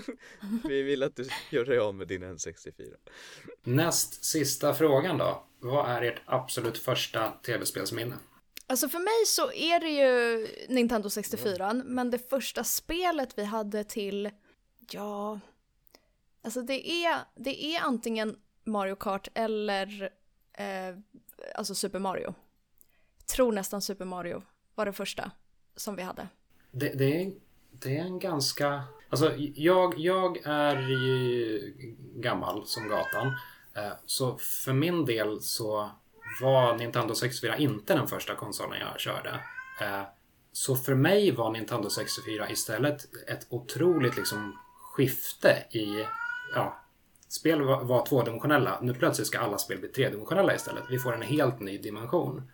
[0.67, 2.93] vi vill att du gör dig av med din N64.
[3.63, 5.43] Näst sista frågan då.
[5.59, 8.15] Vad är ert absolut första tv-spelsminne?
[8.67, 13.83] Alltså för mig så är det ju Nintendo 64, men det första spelet vi hade
[13.83, 14.29] till,
[14.91, 15.39] ja,
[16.43, 20.09] alltså det är, det är antingen Mario Kart eller
[20.53, 20.97] eh,
[21.55, 22.33] alltså Super Mario.
[23.17, 24.43] Jag tror nästan Super Mario
[24.75, 25.31] var det första
[25.75, 26.27] som vi hade.
[26.71, 27.33] Det, det, är,
[27.71, 28.83] det är en ganska...
[29.09, 31.73] Alltså, jag, jag är ju
[32.15, 33.27] gammal som gatan.
[33.75, 35.91] Eh, så för min del så
[36.41, 39.29] var Nintendo 64 inte den första konsolen jag körde.
[39.81, 40.03] Eh,
[40.51, 44.57] så för mig var Nintendo 64 istället ett otroligt liksom
[44.93, 46.05] skifte i...
[46.53, 46.79] Ja,
[47.27, 48.79] spel var, var tvådimensionella.
[48.81, 50.83] Nu plötsligt ska alla spel bli tredimensionella istället.
[50.89, 52.51] Vi får en helt ny dimension.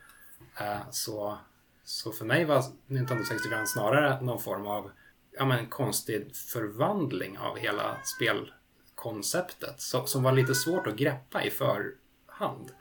[0.60, 1.38] Eh, Så,
[1.84, 4.92] så för mig var Nintendo 64 snarare någon form av
[5.32, 11.50] ja, men, konstig förvandling av hela spelkonceptet så, som var lite svårt att greppa i
[11.50, 12.72] förhand.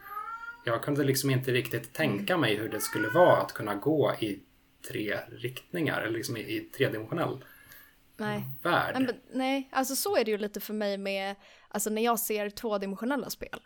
[0.65, 4.39] Jag kunde liksom inte riktigt tänka mig hur det skulle vara att kunna gå i
[4.87, 7.43] tre riktningar, eller liksom i, i tredimensionell
[8.19, 8.43] Nej.
[8.63, 8.95] värld.
[8.95, 11.35] Nej, men, nej, alltså så är det ju lite för mig med,
[11.67, 13.61] alltså när jag ser tvådimensionella spel.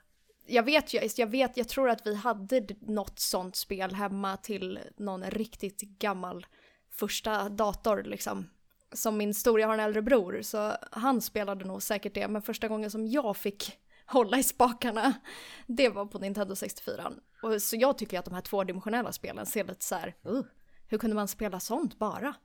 [0.46, 4.80] jag vet ju, jag vet, jag tror att vi hade något sånt spel hemma till
[4.98, 6.46] någon riktigt gammal
[6.92, 8.50] första dator liksom.
[8.92, 12.42] Som min stor, jag har en äldre bror, så han spelade nog säkert det, men
[12.42, 15.14] första gången som jag fick hålla i spakarna,
[15.68, 17.12] det var på Nintendo 64.
[17.44, 20.42] Och så jag tycker att de här tvådimensionella spelen ser lite så här, uh,
[20.88, 22.36] hur kunde man spela sånt bara?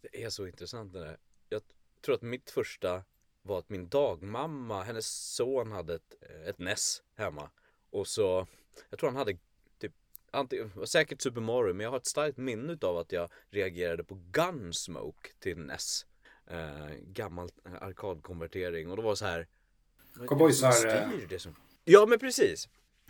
[0.00, 1.16] Det är så intressant det där.
[1.48, 1.62] Jag
[2.00, 3.04] tror att mitt första
[3.42, 7.50] var att min dagmamma, hennes son hade ett, ett NES hemma.
[7.90, 8.46] Och så,
[8.90, 9.38] jag tror han hade
[9.78, 9.92] typ,
[10.30, 14.18] antingen, säkert Super Mario, men jag har ett starkt minne av att jag reagerade på
[14.30, 16.06] Gunsmoke till NES.
[16.46, 19.46] Eh, gammal arkadkonvertering och då var det så här
[20.26, 20.86] Cowboysar...
[20.86, 21.28] Eh.
[21.28, 21.56] Det som...
[21.84, 22.68] Ja men precis.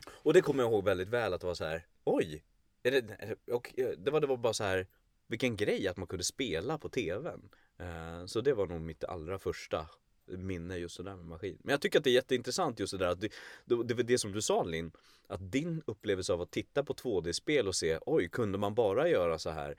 [0.08, 2.42] Och det kommer jag ihåg väldigt väl att det var så här, oj.
[2.82, 4.86] Är det, och det, var, det var bara så här,
[5.28, 7.48] vilken grej att man kunde spela på tvn.
[7.78, 9.86] Eh, så det var nog mitt allra första
[10.26, 11.58] minne just sådär med maskin.
[11.64, 13.32] Men jag tycker att det är jätteintressant just det där att det,
[13.64, 14.92] det var det som du sa Linn,
[15.26, 19.38] att din upplevelse av att titta på 2D-spel och se oj, kunde man bara göra
[19.38, 19.76] så här?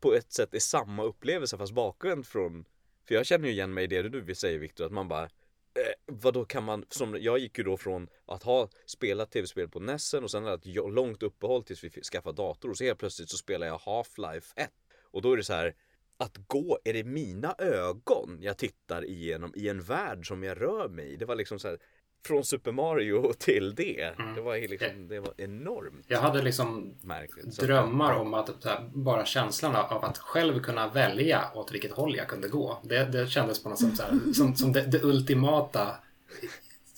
[0.00, 2.64] På ett sätt är samma upplevelse fast bakvänt från
[3.08, 5.28] För jag känner ju igen mig i det du vill säga Viktor, att man bara
[5.76, 9.68] eh, vad då kan man, som jag gick ju då från att ha spelat tv-spel
[9.68, 12.98] på Nessen och sen hade ett långt uppehåll tills vi skaffade dator och så helt
[12.98, 14.70] plötsligt så spelar jag Half-Life 1
[15.00, 15.74] och då är det så här
[16.18, 20.88] att gå, är det mina ögon jag tittar igenom i en värld som jag rör
[20.88, 21.16] mig i?
[21.16, 21.78] Det var liksom så här,
[22.26, 24.14] från Super Mario till det.
[24.18, 24.34] Mm.
[24.34, 26.04] Det var liksom, det var enormt.
[26.06, 27.56] Jag hade liksom märkligt.
[27.56, 32.28] drömmar om att här, bara känslan av att själv kunna välja åt vilket håll jag
[32.28, 32.78] kunde gå.
[32.82, 35.96] Det, det kändes på något sätt så här, som, som det, det ultimata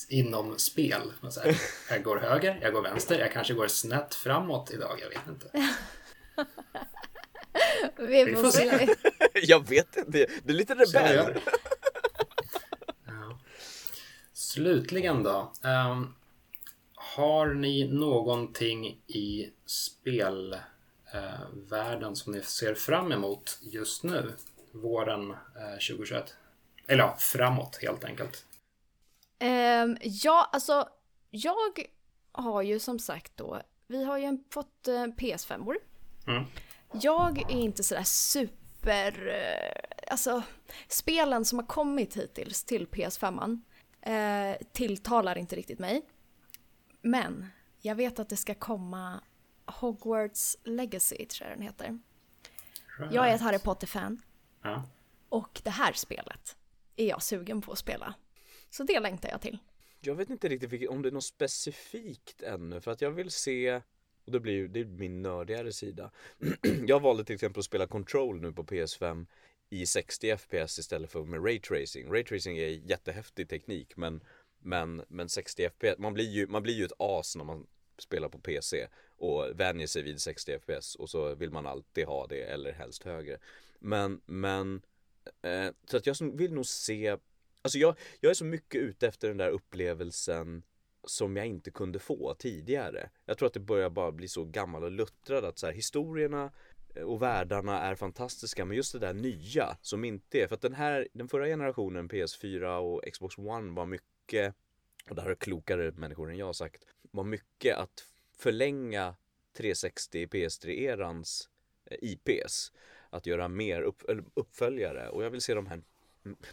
[0.09, 1.13] inom spel.
[1.31, 1.57] Så här,
[1.91, 5.51] jag går höger, jag går vänster, jag kanske går snett framåt idag, jag vet inte.
[8.09, 8.89] Vi får se.
[9.35, 11.41] jag vet inte, det är lite rebell.
[14.49, 15.53] Slutligen då.
[15.63, 16.15] Um,
[16.95, 20.67] har ni någonting i spelvärlden
[22.17, 24.33] som ni ser fram emot just nu?
[24.73, 26.37] Våren uh, eh, 2021?
[26.87, 28.45] Eller ja, framåt helt enkelt.
[29.41, 30.89] Um, ja, alltså
[31.31, 31.87] jag
[32.33, 35.77] har ju som sagt då, vi har ju fått uh, PS5-or.
[36.27, 36.45] Mm.
[36.93, 39.73] Jag är inte sådär super, eh,
[40.13, 40.43] alltså
[40.89, 43.61] spelen som har kommit hittills till PS5
[44.01, 46.03] eh, tilltalar inte riktigt mig.
[47.01, 47.47] Men
[47.81, 49.21] jag vet att det ska komma
[49.67, 51.99] Hogwarts Legacy tror jag den heter.
[52.99, 53.15] Right.
[53.15, 54.23] Jag är ett Harry Potter-fan.
[54.63, 54.83] Ja.
[55.29, 56.57] Och det här spelet
[56.97, 58.15] är jag sugen på att spela.
[58.71, 59.59] Så det längtar jag till.
[60.01, 63.81] Jag vet inte riktigt om det är något specifikt ännu för att jag vill se
[64.29, 66.11] och det blir ju, det är min nördigare sida.
[66.87, 69.27] jag valde till exempel att spela Control nu på PS5
[69.71, 72.13] i 60 FPS istället för med Ray Tracing.
[72.13, 74.21] Ray Tracing är jättehäftig teknik men,
[74.59, 77.67] men, men 60 FPS, man blir, ju, man blir ju ett as när man
[77.99, 82.27] spelar på PC och vänjer sig vid 60 FPS och så vill man alltid ha
[82.27, 83.39] det eller helst högre.
[83.79, 84.83] Men, men
[85.43, 87.17] eh, så att jag vill nog se
[87.63, 90.63] Alltså jag, jag är så mycket ute efter den där upplevelsen
[91.05, 93.11] som jag inte kunde få tidigare.
[93.25, 96.53] Jag tror att det börjar bara bli så gammal och luttrad att så här, historierna
[96.95, 100.61] Eh, och världarna är fantastiska men just det där nya som inte är för att
[100.61, 104.55] den här den förra generationen PS4 och Xbox One var mycket
[105.09, 108.05] och det här har klokare människor än jag sagt var mycket att
[108.39, 109.15] förlänga
[109.57, 111.49] 360 PS3-erans
[111.91, 112.73] IPs
[113.11, 114.03] att göra mer upp,
[114.35, 115.09] uppföljare.
[115.09, 115.83] Och jag vill se de här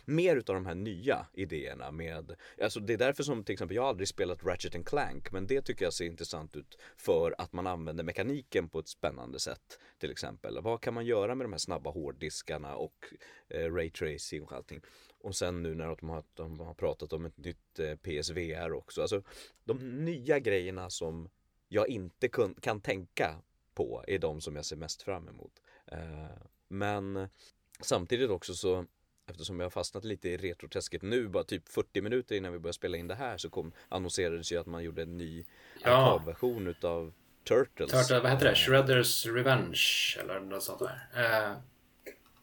[0.06, 3.86] mer utav de här nya idéerna med, alltså det är därför som till exempel jag
[3.86, 7.68] aldrig spelat Ratchet and Clank men det tycker jag ser intressant ut för att man
[7.68, 10.62] använder mekaniken på ett spännande sätt till exempel.
[10.62, 13.06] Vad kan man göra med de här snabba hårddiskarna och
[13.50, 14.82] eh, raytracing och allting.
[15.20, 19.02] Och sen nu när de har, de har pratat om ett nytt eh, PSVR också.
[19.02, 19.24] Alltså
[19.64, 21.30] de nya grejerna som
[21.68, 23.42] jag inte kun, kan tänka
[23.74, 25.62] på är de som jag ser mest fram emot.
[25.88, 27.30] Eh, men
[27.82, 28.86] samtidigt också så
[29.28, 32.74] Eftersom jag har fastnat lite i retroträsket nu, bara typ 40 minuter innan vi började
[32.74, 35.46] spela in det här så kom, annonserades ju att man gjorde en ny
[35.84, 35.90] ja.
[35.90, 37.14] arkadversion utav
[37.44, 37.92] Turtles.
[37.92, 38.56] Turtle, vad heter det?
[38.56, 41.54] Shredders Revenge eller något sånt där.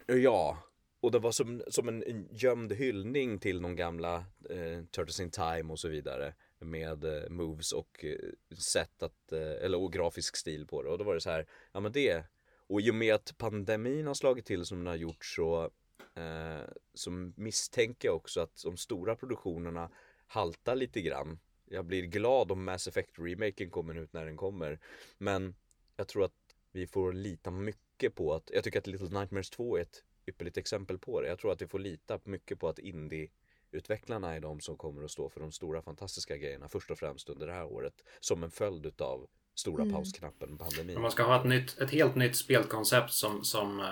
[0.09, 0.19] Uh...
[0.21, 0.59] Ja,
[1.01, 4.17] och det var som, som en gömd hyllning till de gamla
[4.51, 9.65] eh, Turtles in Time och så vidare med eh, moves och eh, sätt att, eh,
[9.65, 12.25] eller och grafisk stil på det och då var det så här, ja men det
[12.67, 15.71] och i och med att pandemin har slagit till som den har gjort så
[16.15, 19.91] eh, så misstänker jag också att de stora produktionerna
[20.27, 21.39] haltar lite grann.
[21.65, 24.79] Jag blir glad om Mass Effect-remaken kommer ut när den kommer.
[25.19, 25.55] Men
[25.97, 26.33] jag tror att
[26.73, 30.57] vi får lita mycket på att, jag tycker att Little Nightmares 2 är ett ypperligt
[30.57, 31.29] exempel på det.
[31.29, 33.31] Jag tror att vi får lita mycket på att indie
[33.73, 37.29] utvecklarna är de som kommer att stå för de stora fantastiska grejerna först och främst
[37.29, 39.95] under det här året som en följd utav stora mm.
[39.95, 41.01] pausknappen pandemin.
[41.01, 43.87] Man ska ha ett, nytt, ett helt nytt spelkoncept som, som uh,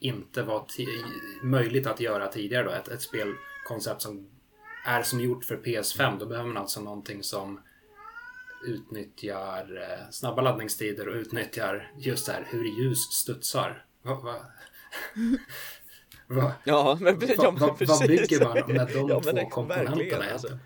[0.00, 0.66] inte var
[1.42, 2.70] möjligt att göra tidigare då.
[2.70, 4.28] Ett, ett spelkoncept som
[4.86, 6.18] är som gjort för PS5.
[6.18, 7.60] Då behöver man alltså någonting som
[8.66, 13.84] utnyttjar uh, snabba laddningstider och utnyttjar just det här hur ljus studsar.
[14.02, 14.34] Va, va?
[16.26, 20.58] Va, ja, men, ja, men va, vad bygger man med de ja, två komponenterna alltså.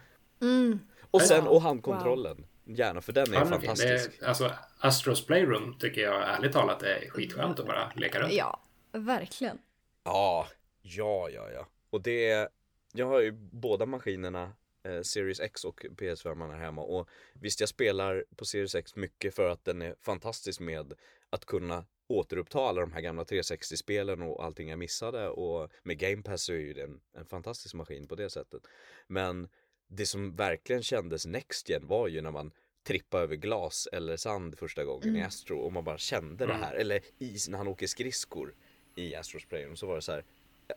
[0.43, 0.79] Mm.
[1.11, 2.37] Och sen och handkontrollen.
[2.37, 2.77] Wow.
[2.77, 4.23] Gärna för den är ja, fantastisk.
[4.23, 8.33] Är, alltså Astros Playroom tycker jag ärligt talat är skitskönt att bara leka runt.
[8.33, 8.61] Ja,
[8.93, 9.59] verkligen.
[10.05, 10.47] Ja,
[10.83, 11.67] ja, ja, ja.
[11.91, 12.49] Och det
[12.93, 17.69] jag har ju båda maskinerna eh, Series X och PS5 här hemma och visst jag
[17.69, 20.95] spelar på Series X mycket för att den är fantastisk med
[21.31, 26.23] att kunna återuppta alla de här gamla 360-spelen och allting jag missade och med Game
[26.23, 28.63] Pass är ju det en, en fantastisk maskin på det sättet.
[29.07, 29.49] Men
[29.89, 32.53] det som verkligen kändes Next Gen var ju när man
[32.87, 35.21] trippade över glas eller sand första gången mm.
[35.21, 36.61] i Astro och man bara kände mm.
[36.61, 36.75] det här.
[36.75, 38.55] Eller is när han åker skridskor
[38.99, 40.25] i Astros Playroom så var det så här.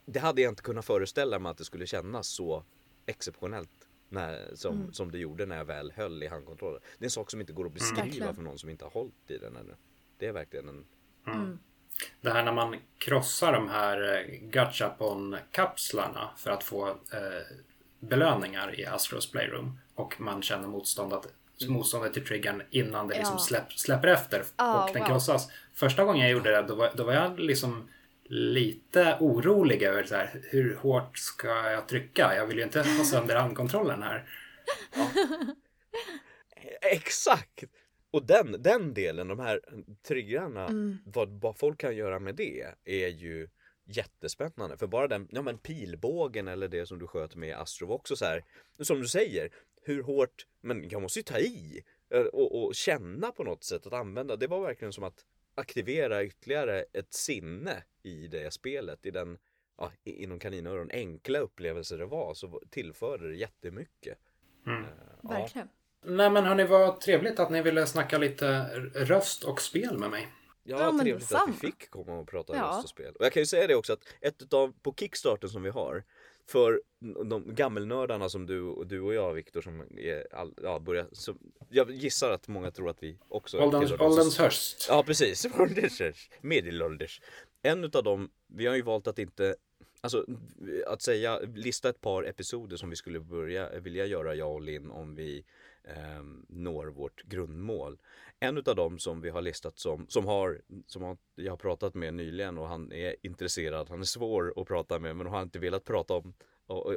[0.05, 2.63] Det hade jag inte kunnat föreställa mig att det skulle kännas så
[3.05, 4.93] exceptionellt när, som, mm.
[4.93, 6.81] som det gjorde när jag väl höll i handkontrollen.
[6.97, 8.35] Det är en sak som inte går att beskriva mm.
[8.35, 9.75] för någon som inte har hållit i den ännu.
[10.17, 10.85] Det är verkligen en
[11.27, 11.59] Mm.
[12.21, 17.57] Det här när man krossar de här eh, Gachapon-kapslarna för att få eh,
[17.99, 21.27] belöningar i Astros Playroom och man känner motståndet,
[21.61, 21.73] mm.
[21.73, 23.43] motståndet till triggern innan det liksom ja.
[23.43, 25.07] släpp, släpper efter oh, och den wow.
[25.07, 25.51] krossas.
[25.73, 27.89] Första gången jag gjorde det då var, då var jag liksom
[28.31, 32.35] lite orolig över så här, hur hårt ska jag trycka?
[32.35, 34.29] Jag vill ju inte ha sönder handkontrollen här.
[34.95, 35.11] Ja.
[36.81, 37.63] Exakt!
[38.11, 39.61] Och den, den delen, de här
[40.07, 40.97] triggrarna, mm.
[41.05, 43.47] vad, vad folk kan göra med det är ju
[43.85, 44.77] jättespännande.
[44.77, 48.15] För bara den, ja men pilbågen eller det som du sköt med Astro var också
[48.15, 48.43] så här,
[48.79, 49.49] som du säger,
[49.83, 53.87] hur hårt, men jag måste ju ta i eh, och, och känna på något sätt
[53.87, 54.35] att använda.
[54.35, 55.25] Det var verkligen som att
[55.55, 59.37] aktivera ytterligare ett sinne i det spelet, i den,
[59.77, 64.17] ja, inom kaninöron, enkla upplevelser det var, så tillförde det jättemycket.
[64.67, 64.85] Mm.
[65.21, 65.67] Verkligen.
[65.67, 66.09] Ja.
[66.11, 70.27] Nej men hörni, vad trevligt att ni ville snacka lite röst och spel med mig.
[70.63, 72.63] Ja, ja trevligt att vi fick komma och prata ja.
[72.63, 73.15] röst och spel.
[73.15, 76.03] Och jag kan ju säga det också att ett av på Kickstarten som vi har
[76.47, 76.81] för
[77.25, 81.39] de gammelnördarna som du och, du och jag Viktor som är all, ja, börjar, som,
[81.69, 84.85] jag gissar att många tror att vi också ålderns höst.
[84.89, 85.47] Ja precis,
[86.41, 87.21] medelålders.
[87.61, 89.55] En utav dem, vi har ju valt att inte
[90.03, 90.25] Alltså
[90.87, 94.91] att säga, lista ett par episoder som vi skulle börja, vilja göra jag och Linn
[94.91, 95.43] om vi
[95.83, 97.97] eh, når vårt grundmål.
[98.39, 101.93] En av dem som vi har listat som, som, har, som har, jag har pratat
[101.93, 105.59] med nyligen och han är intresserad, han är svår att prata med men har inte
[105.59, 106.33] velat prata om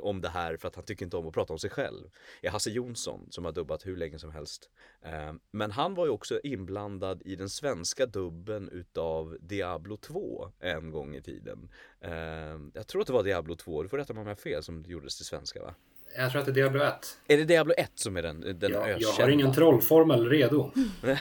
[0.03, 2.11] om det här för att han tycker inte om att prata om sig själv
[2.43, 4.71] är Hasse Jonsson som har dubbat hur länge som helst.
[5.03, 10.91] Ehm, men han var ju också inblandad i den svenska dubben utav Diablo 2 en
[10.91, 11.69] gång i tiden.
[12.01, 14.41] Ehm, jag tror att det var Diablo 2, du får rätta mig om jag har
[14.41, 15.75] fel, som gjordes till svenska va?
[16.17, 17.19] Jag tror att det är Diablo 1.
[17.27, 20.71] Är det Diablo 1 som är den, den ja, Jag har ingen trollformel redo.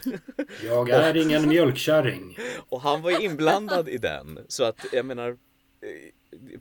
[0.63, 2.37] jag är ingen mjölkkärring.
[2.69, 4.39] Och han var inblandad i den.
[4.47, 5.37] Så att jag menar, eh,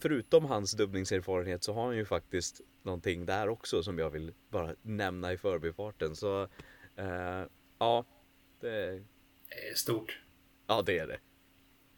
[0.01, 4.75] förutom hans dubbningserfarenhet så har han ju faktiskt någonting där också som jag vill bara
[4.83, 6.17] nämna i förbifarten.
[6.17, 6.43] Så
[6.97, 7.45] eh,
[7.79, 8.05] ja,
[8.61, 9.03] det är
[9.75, 10.21] stort.
[10.67, 11.19] Ja, det är det.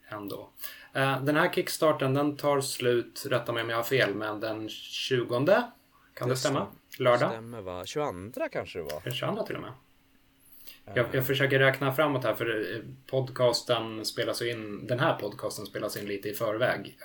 [0.09, 0.49] Ändå.
[0.93, 4.69] Eh, den här kickstarten den tar slut, rätta mig om jag har fel, men den
[4.69, 5.63] 20
[6.13, 6.67] kan det, stämma?
[6.99, 7.31] Lördag?
[7.31, 7.85] Stämmer va?
[7.85, 9.11] 22 kanske det var?
[9.11, 9.71] 22 till och med.
[10.93, 15.97] Jag, jag, försöker räkna framåt här för eh, podcasten spelas in, den här podcasten spelas
[15.97, 16.97] in lite i förväg.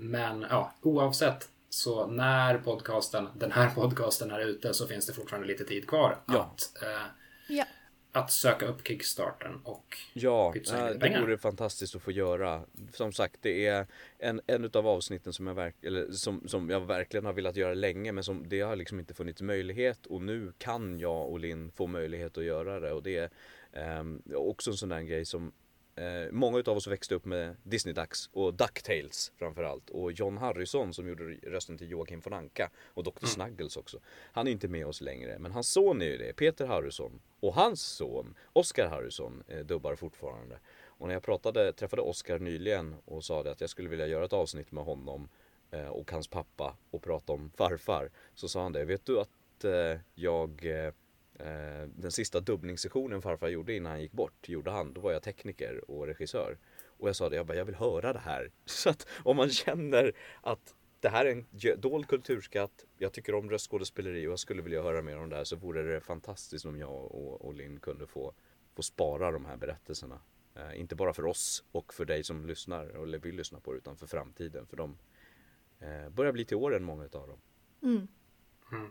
[0.00, 5.48] Men ja, oavsett så när podcasten, den här podcasten är ute så finns det fortfarande
[5.48, 6.40] lite tid kvar ja.
[6.40, 7.06] att eh,
[7.48, 7.64] ja
[8.12, 10.54] att söka upp Kickstarten och Ja,
[11.00, 12.62] det vore fantastiskt att få göra.
[12.92, 13.86] Som sagt, det är
[14.18, 17.74] en, en av avsnitten som jag, verk, eller som, som jag verkligen har velat göra
[17.74, 21.72] länge men som det har liksom inte funnits möjlighet och nu kan jag och Linn
[21.72, 23.30] få möjlighet att göra det och det är
[23.72, 25.52] eh, också en sån där grej som
[25.94, 31.08] Eh, många utav oss växte upp med Disney-dags och Ducktails framförallt och John Harrison som
[31.08, 33.10] gjorde rösten till Joakim von Anka och Dr.
[33.22, 33.28] Mm.
[33.28, 33.98] Snuggles också.
[34.32, 37.54] Han är inte med oss längre men hans son är ju det, Peter Harrison och
[37.54, 40.58] hans son Oscar Harrison eh, dubbar fortfarande.
[40.84, 44.32] Och när jag pratade, träffade Oscar nyligen och sa att jag skulle vilja göra ett
[44.32, 45.28] avsnitt med honom
[45.70, 49.64] eh, och hans pappa och prata om farfar så sa han det, vet du att
[49.64, 50.66] eh, jag
[51.44, 55.22] eh, den sista dubbningssessionen farfar gjorde innan han gick bort, gjorde han, då var jag
[55.22, 56.58] tekniker och regissör.
[56.86, 58.50] Och jag sa det, jag bara, jag vill höra det här.
[58.64, 62.84] Så att om man känner att det här är en dold kulturskatt.
[62.98, 65.82] Jag tycker om röstskådespeleri och jag skulle vilja höra mer om det här så vore
[65.82, 68.34] det fantastiskt om jag och, och Linn kunde få,
[68.74, 70.20] få spara de här berättelserna.
[70.54, 73.78] Eh, inte bara för oss och för dig som lyssnar eller vill lyssna på det
[73.78, 74.66] utan för framtiden.
[74.66, 74.98] För de
[75.78, 77.38] eh, börjar bli till åren många utav dem.
[77.82, 78.08] Mm.
[78.72, 78.90] Mm.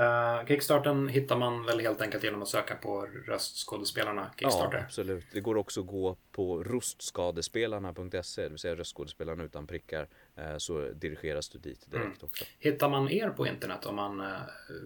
[0.00, 4.78] Uh, Kickstarten hittar man väl helt enkelt genom att söka på röstskådespelarna Kickstarter?
[4.78, 5.24] Ja, absolut.
[5.32, 10.90] Det går också att gå på röstskadespelarna.se, det vill säga röstskådespelarna utan prickar, uh, så
[10.90, 12.16] dirigeras du dit direkt mm.
[12.22, 12.44] också.
[12.58, 14.26] Hittar man er på internet om man uh,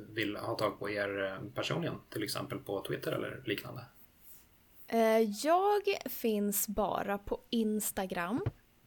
[0.08, 3.84] vill ha tag på er personligen, till exempel på Twitter eller liknande?
[5.42, 8.40] Jag finns bara på Instagram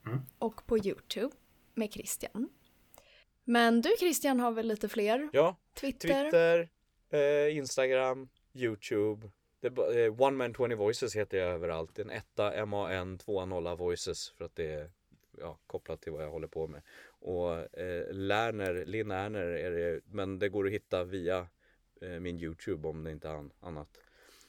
[0.06, 0.20] mm.
[0.40, 1.36] och på Youtube
[1.74, 2.50] med Christian.
[3.50, 5.30] Men du Christian har väl lite fler?
[5.34, 6.70] Ja, Twitter, Twitter
[7.10, 9.32] eh, Instagram, Youtube.
[9.60, 12.00] Det, eh, One Man 20 Voices heter jag överallt.
[12.00, 14.92] En etta, M-A-N, tvåa, nolla Voices för att det är
[15.38, 16.82] ja, kopplat till vad jag håller på med.
[17.08, 21.48] Och eh, Lerner, Linn Erner är det, men det går att hitta via
[22.02, 23.98] eh, min Youtube om det inte är annat.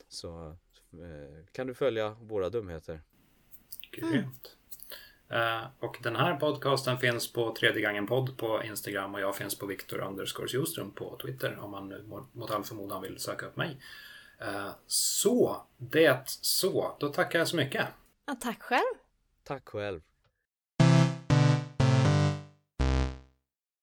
[0.09, 0.57] Så
[0.93, 3.01] eh, kan du följa våra dumheter.
[3.91, 4.15] Grymt.
[4.15, 4.58] Uh,
[5.79, 9.67] och den här podcasten finns på tredje gången podd på Instagram och jag finns på
[9.67, 13.81] Viktor underscore Joström på Twitter om man nu mot all förmodan vill söka upp mig.
[14.43, 16.97] Uh, så, det så.
[17.01, 17.87] Då tackar jag så mycket.
[18.27, 18.95] Ja, tack själv.
[19.45, 20.01] Tack själv.